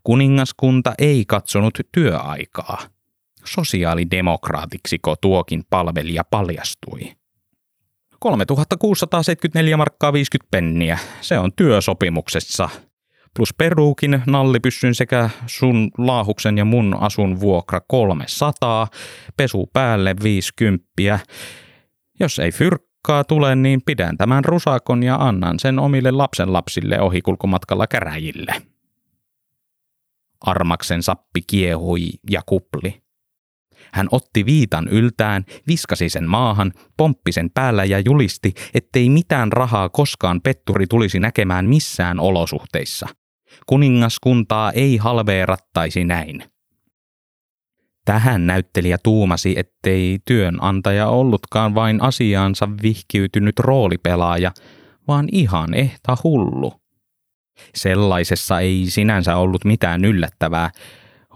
Kuningaskunta 0.05 0.95
ei 0.99 1.25
katsonut 1.25 1.79
työaikaa. 1.93 2.79
Sosiaalidemokraatiksiko 3.45 5.17
tuokin 5.17 5.65
palvelija 5.71 6.25
paljastui? 6.25 7.20
3674 8.21 9.77
markkaa 9.77 10.13
50 10.13 10.51
penniä. 10.51 10.99
Se 11.21 11.39
on 11.39 11.53
työsopimuksessa. 11.57 12.69
Plus 13.37 13.55
peruukin, 13.55 14.23
nallipyssyn 14.27 14.95
sekä 14.95 15.31
sun 15.47 15.91
laahuksen 15.99 16.59
ja 16.59 16.65
mun 16.65 16.97
asun 17.01 17.41
vuokra 17.41 17.81
300, 17.89 18.89
pesu 19.37 19.71
päälle 19.73 20.15
50. 20.23 20.87
Jos 22.21 22.39
ei 22.39 22.53
fyrkkaa 22.53 23.25
tule, 23.25 23.57
niin 23.57 23.83
pidän 23.87 24.17
tämän 24.17 24.45
rusakon 24.45 25.03
ja 25.03 25.17
annan 25.17 25.59
sen 25.59 25.79
omille 25.79 26.11
lapsenlapsille 26.11 27.01
ohikulkumatkalla 27.01 27.87
käräjille. 27.87 28.55
Armaksen 30.41 31.03
sappi 31.03 31.41
kiehui 31.47 32.09
ja 32.31 32.41
kupli. 32.47 33.03
Hän 33.93 34.09
otti 34.11 34.47
viitan 34.47 34.89
yltään, 34.89 35.45
viskasi 35.67 36.09
sen 36.09 36.29
maahan, 36.29 36.73
pomppi 36.97 37.33
sen 37.33 37.51
päällä 37.51 37.85
ja 37.85 37.99
julisti, 37.99 38.55
ettei 38.75 39.09
mitään 39.09 39.53
rahaa 39.53 39.89
koskaan 39.89 40.41
petturi 40.41 40.87
tulisi 40.87 41.21
näkemään 41.21 41.67
missään 41.67 42.21
olosuhteissa. 42.21 43.07
Kuningaskuntaa 43.67 44.73
ei 44.73 44.97
halveerattaisi 44.97 46.05
näin. 46.05 46.45
Tähän 48.05 48.47
näyttelijä 48.47 48.99
tuumasi, 49.03 49.55
ettei 49.57 50.19
työnantaja 50.25 51.09
ollutkaan 51.09 51.75
vain 51.75 52.03
asiaansa 52.03 52.69
vihkiytynyt 52.83 53.59
roolipelaaja, 53.59 54.53
vaan 55.09 55.29
ihan 55.33 55.75
ehta 55.75 56.17
hullu. 56.25 56.73
Sellaisessa 57.75 58.61
ei 58.61 58.85
sinänsä 58.89 59.37
ollut 59.37 59.65
mitään 59.65 60.05
yllättävää, 60.05 60.71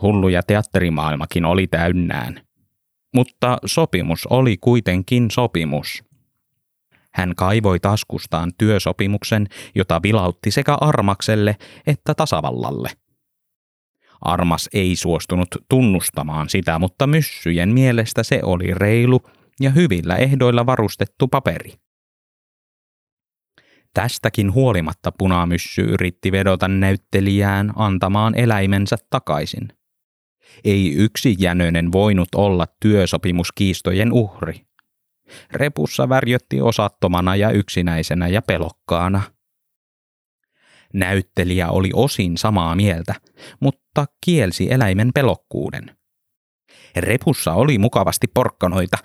hullu 0.02 0.28
ja 0.28 0.42
teatterimaailmakin 0.42 1.44
oli 1.44 1.66
täynnään. 1.66 2.43
Mutta 3.14 3.58
sopimus 3.66 4.26
oli 4.26 4.56
kuitenkin 4.56 5.30
sopimus. 5.30 6.04
Hän 7.12 7.34
kaivoi 7.36 7.80
taskustaan 7.80 8.52
työsopimuksen, 8.58 9.46
jota 9.74 10.02
vilautti 10.02 10.50
sekä 10.50 10.74
Armakselle 10.74 11.56
että 11.86 12.14
tasavallalle. 12.14 12.90
Armas 14.20 14.68
ei 14.72 14.96
suostunut 14.96 15.48
tunnustamaan 15.68 16.48
sitä, 16.48 16.78
mutta 16.78 17.06
myssyjen 17.06 17.68
mielestä 17.68 18.22
se 18.22 18.40
oli 18.42 18.74
reilu 18.74 19.20
ja 19.60 19.70
hyvillä 19.70 20.16
ehdoilla 20.16 20.66
varustettu 20.66 21.28
paperi. 21.28 21.72
Tästäkin 23.94 24.52
huolimatta 24.52 25.12
punamyssy 25.18 25.82
yritti 25.82 26.32
vedota 26.32 26.68
näyttelijään 26.68 27.72
antamaan 27.76 28.34
eläimensä 28.38 28.96
takaisin– 29.10 29.68
ei 30.64 30.94
yksi 30.94 31.36
jänönen 31.38 31.92
voinut 31.92 32.28
olla 32.34 32.66
työsopimuskiistojen 32.80 34.12
uhri. 34.12 34.66
Repussa 35.52 36.08
värjötti 36.08 36.60
osattomana 36.60 37.36
ja 37.36 37.50
yksinäisenä 37.50 38.28
ja 38.28 38.42
pelokkaana. 38.42 39.22
Näyttelijä 40.94 41.68
oli 41.68 41.90
osin 41.94 42.36
samaa 42.38 42.76
mieltä, 42.76 43.14
mutta 43.60 44.06
kielsi 44.24 44.72
eläimen 44.72 45.10
pelokkuuden. 45.14 45.96
Repussa 46.96 47.52
oli 47.52 47.78
mukavasti 47.78 48.26
porkkanoita, 48.34 48.96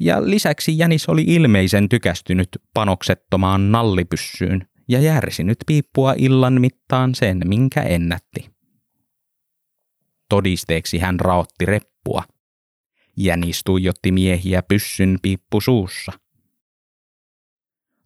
ja 0.00 0.30
lisäksi 0.30 0.78
Jänis 0.78 1.08
oli 1.08 1.24
ilmeisen 1.26 1.88
tykästynyt 1.88 2.48
panoksettomaan 2.74 3.72
nallipyssyyn 3.72 4.68
ja 4.88 5.00
järsinyt 5.00 5.58
piippua 5.66 6.14
illan 6.18 6.60
mittaan 6.60 7.14
sen, 7.14 7.40
minkä 7.44 7.82
ennätti. 7.82 8.57
Todisteeksi 10.28 10.98
hän 10.98 11.20
raotti 11.20 11.66
reppua. 11.66 12.24
Jänis 13.16 13.60
tuijotti 13.64 14.12
miehiä 14.12 14.62
pyssyn 14.62 15.18
piippu 15.22 15.60
suussa. 15.60 16.12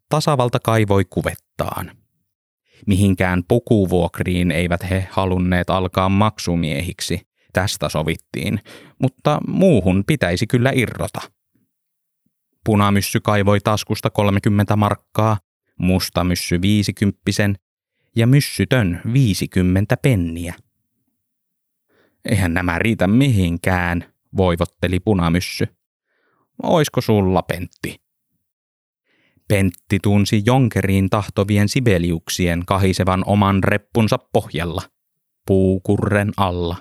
Tasavalta 0.08 0.58
kaivoi 0.60 1.04
kuvettaan. 1.04 1.90
Mihinkään 2.86 3.42
pukuvuokriin 3.48 4.50
eivät 4.50 4.90
he 4.90 5.08
halunneet 5.10 5.70
alkaa 5.70 6.08
maksumiehiksi, 6.08 7.20
tästä 7.52 7.88
sovittiin, 7.88 8.60
mutta 8.98 9.38
muuhun 9.46 10.04
pitäisi 10.06 10.46
kyllä 10.46 10.72
irrota. 10.74 11.20
Punamyssy 12.64 13.20
kaivoi 13.20 13.60
taskusta 13.60 14.10
30 14.10 14.76
markkaa, 14.76 15.38
mustamyssy 15.78 16.60
50 16.62 17.20
ja 18.16 18.26
myssytön 18.26 19.00
50 19.12 19.96
penniä. 19.96 20.54
Eihän 22.24 22.54
nämä 22.54 22.78
riitä 22.78 23.06
mihinkään, 23.06 24.14
voivotteli 24.36 25.00
punamyssy. 25.00 25.66
Oisko 26.62 27.00
sulla, 27.00 27.42
Pentti? 27.42 28.02
Pentti 29.48 29.98
tunsi 30.02 30.42
jonkeriin 30.46 31.10
tahtovien 31.10 31.68
sibeliuksien 31.68 32.62
kahisevan 32.66 33.22
oman 33.26 33.64
reppunsa 33.64 34.18
pohjalla, 34.32 34.82
puukurren 35.46 36.32
alla. 36.36 36.76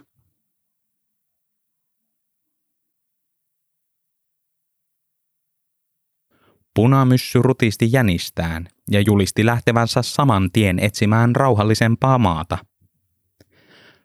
Punamyssy 6.75 7.41
rutisti 7.41 7.89
jänistään 7.91 8.67
ja 8.91 9.01
julisti 9.01 9.45
lähtevänsä 9.45 10.01
saman 10.01 10.51
tien 10.51 10.79
etsimään 10.79 11.35
rauhallisempaa 11.35 12.17
maata. 12.17 12.57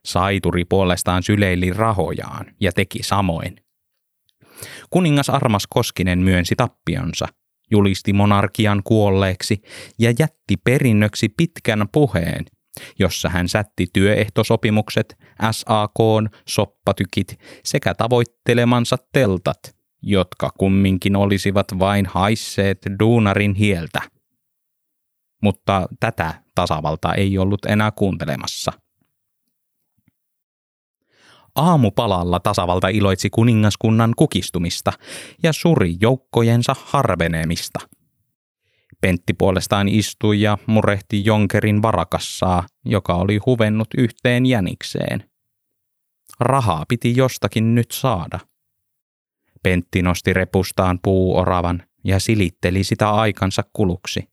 Saituri 0.06 0.64
puolestaan 0.64 1.22
syleili 1.22 1.70
rahojaan 1.70 2.46
ja 2.60 2.72
teki 2.72 3.02
samoin. 3.02 3.56
Kuningas 4.90 5.30
Armas 5.30 5.66
Koskinen 5.70 6.18
myönsi 6.18 6.54
tappionsa, 6.56 7.26
julisti 7.70 8.12
monarkian 8.12 8.82
kuolleeksi 8.84 9.62
ja 9.98 10.12
jätti 10.18 10.56
perinnöksi 10.64 11.28
pitkän 11.28 11.88
puheen, 11.92 12.44
jossa 12.98 13.28
hän 13.28 13.48
sätti 13.48 13.86
työehtosopimukset, 13.92 15.16
SAK, 15.50 15.98
soppatykit 16.48 17.38
sekä 17.64 17.94
tavoittelemansa 17.94 18.96
teltat– 19.12 19.58
jotka 20.02 20.50
kumminkin 20.58 21.16
olisivat 21.16 21.66
vain 21.78 22.06
haisseet 22.06 22.78
duunarin 22.98 23.54
hieltä. 23.54 24.02
Mutta 25.42 25.88
tätä 26.00 26.42
tasavalta 26.54 27.14
ei 27.14 27.38
ollut 27.38 27.64
enää 27.64 27.90
kuuntelemassa. 27.90 28.72
Aamupalalla 31.56 32.40
tasavalta 32.40 32.88
iloitsi 32.88 33.30
kuningaskunnan 33.30 34.12
kukistumista 34.16 34.92
ja 35.42 35.52
suri 35.52 35.94
joukkojensa 36.00 36.76
harvenemista. 36.84 37.78
Pentti 39.00 39.34
puolestaan 39.34 39.88
istui 39.88 40.40
ja 40.40 40.58
murehti 40.66 41.24
Jonkerin 41.24 41.82
varakassaa, 41.82 42.66
joka 42.84 43.14
oli 43.14 43.38
huvennut 43.46 43.88
yhteen 43.98 44.46
jänikseen. 44.46 45.30
Rahaa 46.40 46.84
piti 46.88 47.16
jostakin 47.16 47.74
nyt 47.74 47.90
saada– 47.90 48.38
Pentti 49.66 50.02
nosti 50.02 50.32
repustaan 50.32 50.98
puuoravan 51.02 51.82
ja 52.04 52.20
silitteli 52.20 52.84
sitä 52.84 53.10
aikansa 53.10 53.62
kuluksi. 53.72 54.28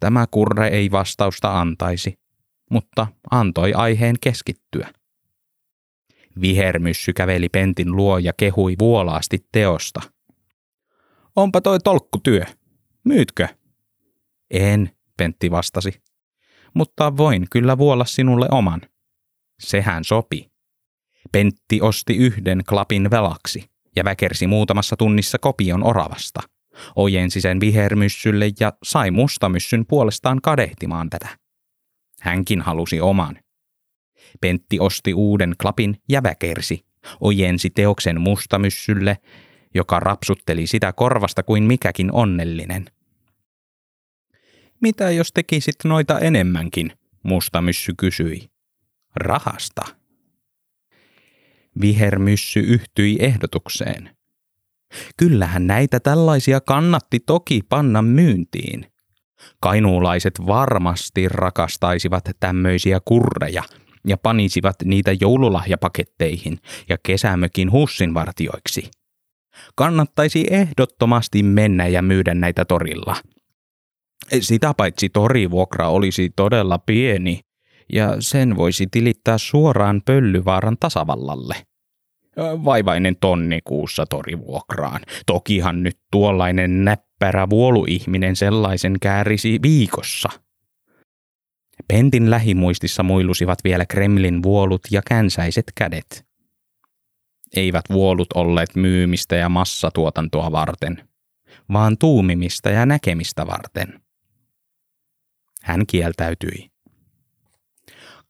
Tämä 0.00 0.26
kurre 0.30 0.68
ei 0.68 0.90
vastausta 0.90 1.60
antaisi, 1.60 2.18
mutta 2.70 3.06
antoi 3.30 3.72
aiheen 3.72 4.16
keskittyä. 4.20 4.88
Vihermyssy 6.40 7.12
käveli 7.12 7.48
Pentin 7.48 7.96
luo 7.96 8.18
ja 8.18 8.32
kehui 8.32 8.76
vuolaasti 8.78 9.46
teosta. 9.52 10.00
Onpa 11.36 11.60
toi 11.60 11.78
tolkkutyö. 11.78 12.44
Myytkö? 13.04 13.48
En, 14.50 14.90
Pentti 15.16 15.50
vastasi. 15.50 16.02
Mutta 16.74 17.16
voin 17.16 17.46
kyllä 17.50 17.78
vuolla 17.78 18.04
sinulle 18.04 18.48
oman. 18.50 18.80
Sehän 19.60 20.04
sopi. 20.04 20.50
Pentti 21.32 21.80
osti 21.80 22.16
yhden 22.16 22.62
klapin 22.68 23.10
velaksi 23.10 23.70
ja 23.96 24.04
väkersi 24.04 24.46
muutamassa 24.46 24.96
tunnissa 24.96 25.38
kopion 25.38 25.84
oravasta. 25.86 26.40
Ojensi 26.96 27.40
sen 27.40 27.60
vihermyssylle 27.60 28.50
ja 28.60 28.72
sai 28.82 29.10
mustamyssyn 29.10 29.86
puolestaan 29.86 30.40
kadehtimaan 30.42 31.10
tätä. 31.10 31.28
Hänkin 32.20 32.60
halusi 32.60 33.00
oman. 33.00 33.43
Pentti 34.40 34.80
osti 34.80 35.14
uuden 35.14 35.54
klapin 35.62 36.02
ja 36.08 36.22
väkersi. 36.22 36.84
Ojensi 37.20 37.70
teoksen 37.70 38.20
mustamyssylle, 38.20 39.18
joka 39.74 40.00
rapsutteli 40.00 40.66
sitä 40.66 40.92
korvasta 40.92 41.42
kuin 41.42 41.62
mikäkin 41.62 42.12
onnellinen. 42.12 42.84
Mitä 44.80 45.10
jos 45.10 45.32
tekisit 45.32 45.76
noita 45.84 46.18
enemmänkin, 46.20 46.92
mustamyssy 47.22 47.94
kysyi. 47.96 48.50
Rahasta. 49.16 49.82
Vihermyssy 51.80 52.60
yhtyi 52.60 53.16
ehdotukseen. 53.20 54.16
Kyllähän 55.16 55.66
näitä 55.66 56.00
tällaisia 56.00 56.60
kannatti 56.60 57.20
toki 57.20 57.60
panna 57.68 58.02
myyntiin. 58.02 58.86
Kainuulaiset 59.60 60.34
varmasti 60.46 61.28
rakastaisivat 61.28 62.24
tämmöisiä 62.40 63.00
kurreja 63.04 63.62
ja 64.06 64.16
panisivat 64.16 64.76
niitä 64.84 65.12
joululahjapaketteihin 65.20 66.58
ja 66.88 66.96
kesämökin 67.02 67.72
hussinvartioiksi. 67.72 68.90
Kannattaisi 69.74 70.46
ehdottomasti 70.50 71.42
mennä 71.42 71.86
ja 71.86 72.02
myydä 72.02 72.34
näitä 72.34 72.64
torilla. 72.64 73.16
Sitä 74.40 74.74
paitsi 74.76 75.08
torivuokra 75.08 75.88
olisi 75.88 76.30
todella 76.36 76.78
pieni 76.78 77.40
ja 77.92 78.16
sen 78.18 78.56
voisi 78.56 78.86
tilittää 78.90 79.38
suoraan 79.38 80.02
Pöllyvaaran 80.04 80.76
tasavallalle. 80.80 81.54
Vaivainen 82.64 83.16
tonni 83.20 83.60
kuussa 83.64 84.06
torivuokraan. 84.06 85.00
Tokihan 85.26 85.82
nyt 85.82 85.98
tuollainen 86.10 86.84
näppärä 86.84 87.50
vuoluihminen 87.50 88.36
sellaisen 88.36 88.96
käärisi 89.00 89.58
viikossa. 89.62 90.28
Pentin 91.88 92.30
lähimuistissa 92.30 93.02
muilusivat 93.02 93.58
vielä 93.64 93.86
Kremlin 93.86 94.42
vuolut 94.42 94.80
ja 94.90 95.02
känsäiset 95.08 95.64
kädet. 95.74 96.26
Eivät 97.56 97.84
vuolut 97.92 98.32
olleet 98.32 98.76
myymistä 98.76 99.36
ja 99.36 99.48
massatuotantoa 99.48 100.52
varten, 100.52 101.08
vaan 101.72 101.98
tuumimista 101.98 102.70
ja 102.70 102.86
näkemistä 102.86 103.46
varten. 103.46 104.00
Hän 105.62 105.86
kieltäytyi. 105.86 106.70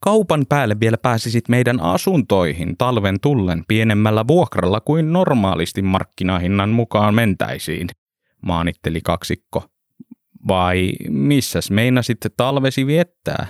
Kaupan 0.00 0.46
päälle 0.48 0.80
vielä 0.80 0.96
pääsisit 0.98 1.48
meidän 1.48 1.80
asuntoihin 1.80 2.76
talven 2.78 3.20
tullen 3.20 3.64
pienemmällä 3.68 4.26
vuokralla 4.26 4.80
kuin 4.80 5.12
normaalisti 5.12 5.82
markkinahinnan 5.82 6.70
mukaan 6.70 7.14
mentäisiin, 7.14 7.88
maanitteli 8.46 9.00
kaksikko. 9.00 9.73
Vai 10.48 10.92
missäs 11.08 11.70
meinasit 11.70 12.18
talvesi 12.36 12.86
viettää? 12.86 13.46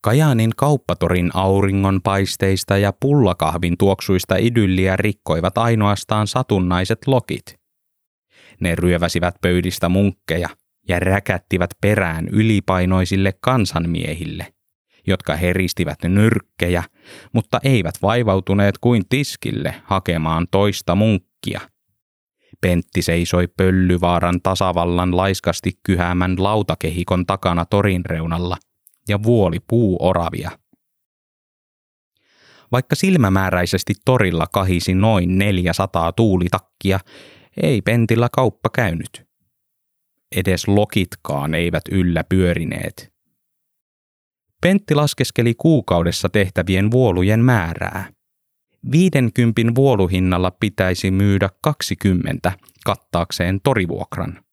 Kajaanin 0.00 0.50
kauppatorin 0.56 1.30
auringonpaisteista 1.34 2.78
ja 2.78 2.92
pullakahvin 3.00 3.78
tuoksuista 3.78 4.36
idylliä 4.36 4.96
rikkoivat 4.96 5.58
ainoastaan 5.58 6.26
satunnaiset 6.26 6.98
lokit– 7.06 7.44
ne 8.62 8.74
ryöväsivät 8.74 9.34
pöydistä 9.40 9.88
munkkeja 9.88 10.48
ja 10.88 11.00
räkättivät 11.00 11.70
perään 11.80 12.28
ylipainoisille 12.28 13.32
kansanmiehille, 13.40 14.54
jotka 15.06 15.36
heristivät 15.36 15.98
nyrkkejä, 16.04 16.82
mutta 17.32 17.60
eivät 17.64 17.94
vaivautuneet 18.02 18.78
kuin 18.78 19.02
tiskille 19.08 19.74
hakemaan 19.84 20.46
toista 20.50 20.94
munkkia. 20.94 21.60
Pentti 22.60 23.02
seisoi 23.02 23.48
Pöllyvaaran 23.56 24.40
tasavallan 24.42 25.16
laiskasti 25.16 25.72
kyhäämän 25.82 26.34
lautakehikon 26.38 27.26
takana 27.26 27.64
torin 27.64 28.06
reunalla 28.06 28.56
ja 29.08 29.22
vuoli 29.22 29.58
puuoravia. 29.68 30.50
Vaikka 32.72 32.96
silmämääräisesti 32.96 33.94
torilla 34.04 34.46
kahisi 34.46 34.94
noin 34.94 35.38
400 35.38 36.12
tuulitakkia, 36.12 37.00
ei 37.62 37.82
Pentillä 37.82 38.28
kauppa 38.32 38.70
käynyt. 38.74 39.24
Edes 40.36 40.68
lokitkaan 40.68 41.54
eivät 41.54 41.82
yllä 41.90 42.24
pyörineet. 42.24 43.11
Pentti 44.62 44.94
laskeskeli 44.94 45.54
kuukaudessa 45.54 46.28
tehtävien 46.28 46.90
vuolujen 46.90 47.40
määrää. 47.40 48.08
50 48.92 49.74
vuoluhinnalla 49.74 50.50
pitäisi 50.50 51.10
myydä 51.10 51.48
20 51.62 52.52
kattaakseen 52.84 53.60
torivuokran. 53.64 54.44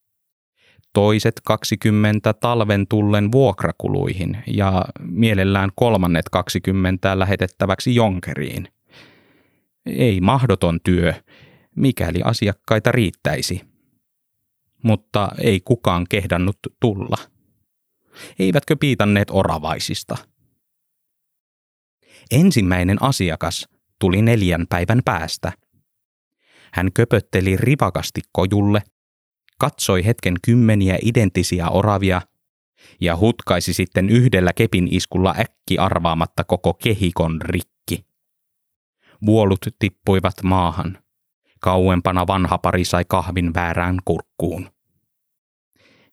Toiset 0.94 1.42
20 1.46 2.34
talven 2.34 2.88
tullen 2.88 3.32
vuokrakuluihin 3.32 4.38
ja 4.48 4.86
mielellään 5.02 5.70
kolmannet 5.76 6.30
20 6.32 7.20
lähetettäväksi 7.20 7.96
jonkeriin. 7.96 8.68
Ei 9.86 10.22
mahdoton 10.22 10.80
työ, 10.84 11.14
mikäli 11.76 12.22
asiakkaita 12.24 12.92
riittäisi. 12.92 13.62
Mutta 14.84 15.30
ei 15.42 15.60
kukaan 15.60 16.06
kehdannut 16.10 16.58
tulla. 16.80 17.18
Eivätkö 18.40 18.76
piitanneet 18.80 19.28
oravaisista? 19.32 20.18
Ensimmäinen 22.32 23.04
asiakas 23.04 23.68
tuli 24.00 24.22
neljän 24.22 24.66
päivän 24.70 25.02
päästä. 25.06 25.52
Hän 26.74 26.94
köpötteli 26.94 27.58
rivakasti 27.58 28.22
kojulle, 28.32 28.82
katsoi 29.60 30.06
hetken 30.06 30.36
kymmeniä 30.46 30.98
identtisiä 31.02 31.70
oravia 31.70 32.22
ja 33.02 33.18
hutkaisi 33.18 33.74
sitten 33.74 34.10
yhdellä 34.10 34.54
kepin 34.54 34.88
iskulla 34.92 35.36
äkki 35.40 35.78
arvaamatta 35.78 36.44
koko 36.44 36.74
kehikon 36.74 37.42
rikki. 37.42 38.06
Vuolut 39.26 39.60
tippuivat 39.80 40.34
maahan. 40.44 40.98
Kauempana 41.62 42.28
vanha 42.28 42.58
pari 42.58 42.86
sai 42.86 43.06
kahvin 43.08 43.54
väärään 43.54 43.98
kurkkuun. 44.06 44.70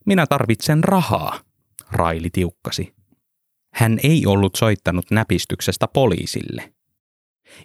Minä 0.07 0.27
tarvitsen 0.27 0.85
rahaa, 0.85 1.41
Raili 1.93 2.30
tiukkasi. 2.30 2.95
Hän 3.72 3.99
ei 4.03 4.26
ollut 4.26 4.55
soittanut 4.55 5.11
näpistyksestä 5.11 5.89
poliisille. 5.89 6.72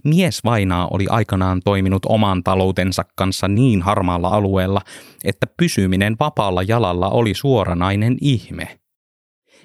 Mies 0.04 0.44
vainaa 0.44 0.88
oli 0.92 1.06
aikanaan 1.10 1.62
toiminut 1.66 2.06
oman 2.06 2.44
taloutensa 2.44 3.06
kanssa 3.16 3.48
niin 3.48 3.82
harmaalla 3.82 4.28
alueella, 4.28 4.82
että 5.24 5.48
pysyminen 5.58 6.16
vapaalla 6.20 6.64
jalalla 6.64 7.10
oli 7.10 7.34
suoranainen 7.34 8.18
ihme. 8.22 8.80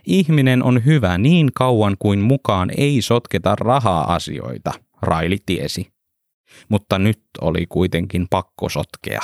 Ihminen 0.07 0.63
on 0.63 0.85
hyvä 0.85 1.19
niin 1.19 1.51
kauan 1.55 1.97
kuin 1.99 2.19
mukaan 2.19 2.71
ei 2.77 3.03
sotketa 3.03 3.57
raha-asioita, 3.57 4.73
Raili 5.03 5.39
tiesi. 5.47 5.93
Mutta 6.69 6.99
nyt 6.99 7.23
oli 7.41 7.67
kuitenkin 7.67 8.27
pakko 8.31 8.69
sotkea. 8.69 9.21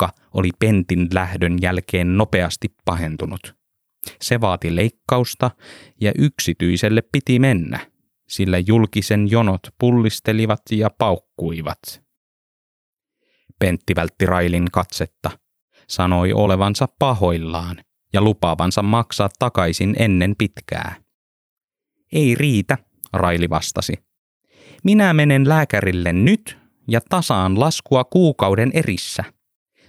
Lonkka 0.00 0.22
oli 0.34 0.50
Pentin 0.58 1.08
lähdön 1.14 1.58
jälkeen 1.62 2.16
nopeasti 2.16 2.68
pahentunut. 2.84 3.54
Se 4.20 4.40
vaati 4.40 4.76
leikkausta 4.76 5.50
ja 6.00 6.12
yksityiselle 6.18 7.02
piti 7.12 7.38
mennä, 7.38 7.86
sillä 8.28 8.58
julkisen 8.58 9.30
jonot 9.30 9.60
pullistelivat 9.78 10.62
ja 10.70 10.90
paukkuivat. 10.90 12.02
Pentti 13.58 13.96
vältti 13.96 14.26
Railin 14.26 14.70
katsetta, 14.72 15.30
sanoi 15.88 16.32
olevansa 16.32 16.88
pahoillaan 16.98 17.76
ja 18.12 18.22
lupaavansa 18.22 18.82
maksaa 18.82 19.28
takaisin 19.38 19.96
ennen 19.98 20.34
pitkää. 20.38 20.94
Ei 22.12 22.34
riitä, 22.34 22.78
Raili 23.12 23.50
vastasi. 23.50 23.94
Minä 24.84 25.14
menen 25.14 25.48
lääkärille 25.48 26.12
nyt 26.12 26.58
ja 26.88 27.00
tasaan 27.00 27.60
laskua 27.60 28.04
kuukauden 28.04 28.70
erissä. 28.74 29.24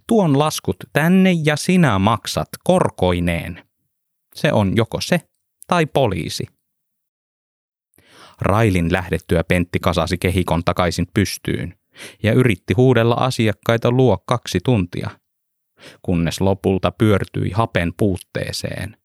Tuon 0.07 0.39
laskut 0.39 0.77
tänne 0.93 1.31
ja 1.31 1.55
sinä 1.55 1.99
maksat 1.99 2.47
korkoineen. 2.63 3.63
Se 4.35 4.53
on 4.53 4.75
joko 4.75 5.01
se 5.01 5.21
tai 5.67 5.85
poliisi. 5.85 6.47
Railin 8.41 8.93
lähdettyä 8.93 9.43
Pentti 9.43 9.79
kasasi 9.79 10.17
kehikon 10.17 10.63
takaisin 10.63 11.07
pystyyn 11.13 11.77
ja 12.23 12.33
yritti 12.33 12.73
huudella 12.73 13.15
asiakkaita 13.15 13.91
luo 13.91 14.17
kaksi 14.25 14.59
tuntia, 14.63 15.09
kunnes 16.01 16.41
lopulta 16.41 16.91
pyörtyi 16.91 17.51
hapen 17.51 17.93
puutteeseen 17.97 18.97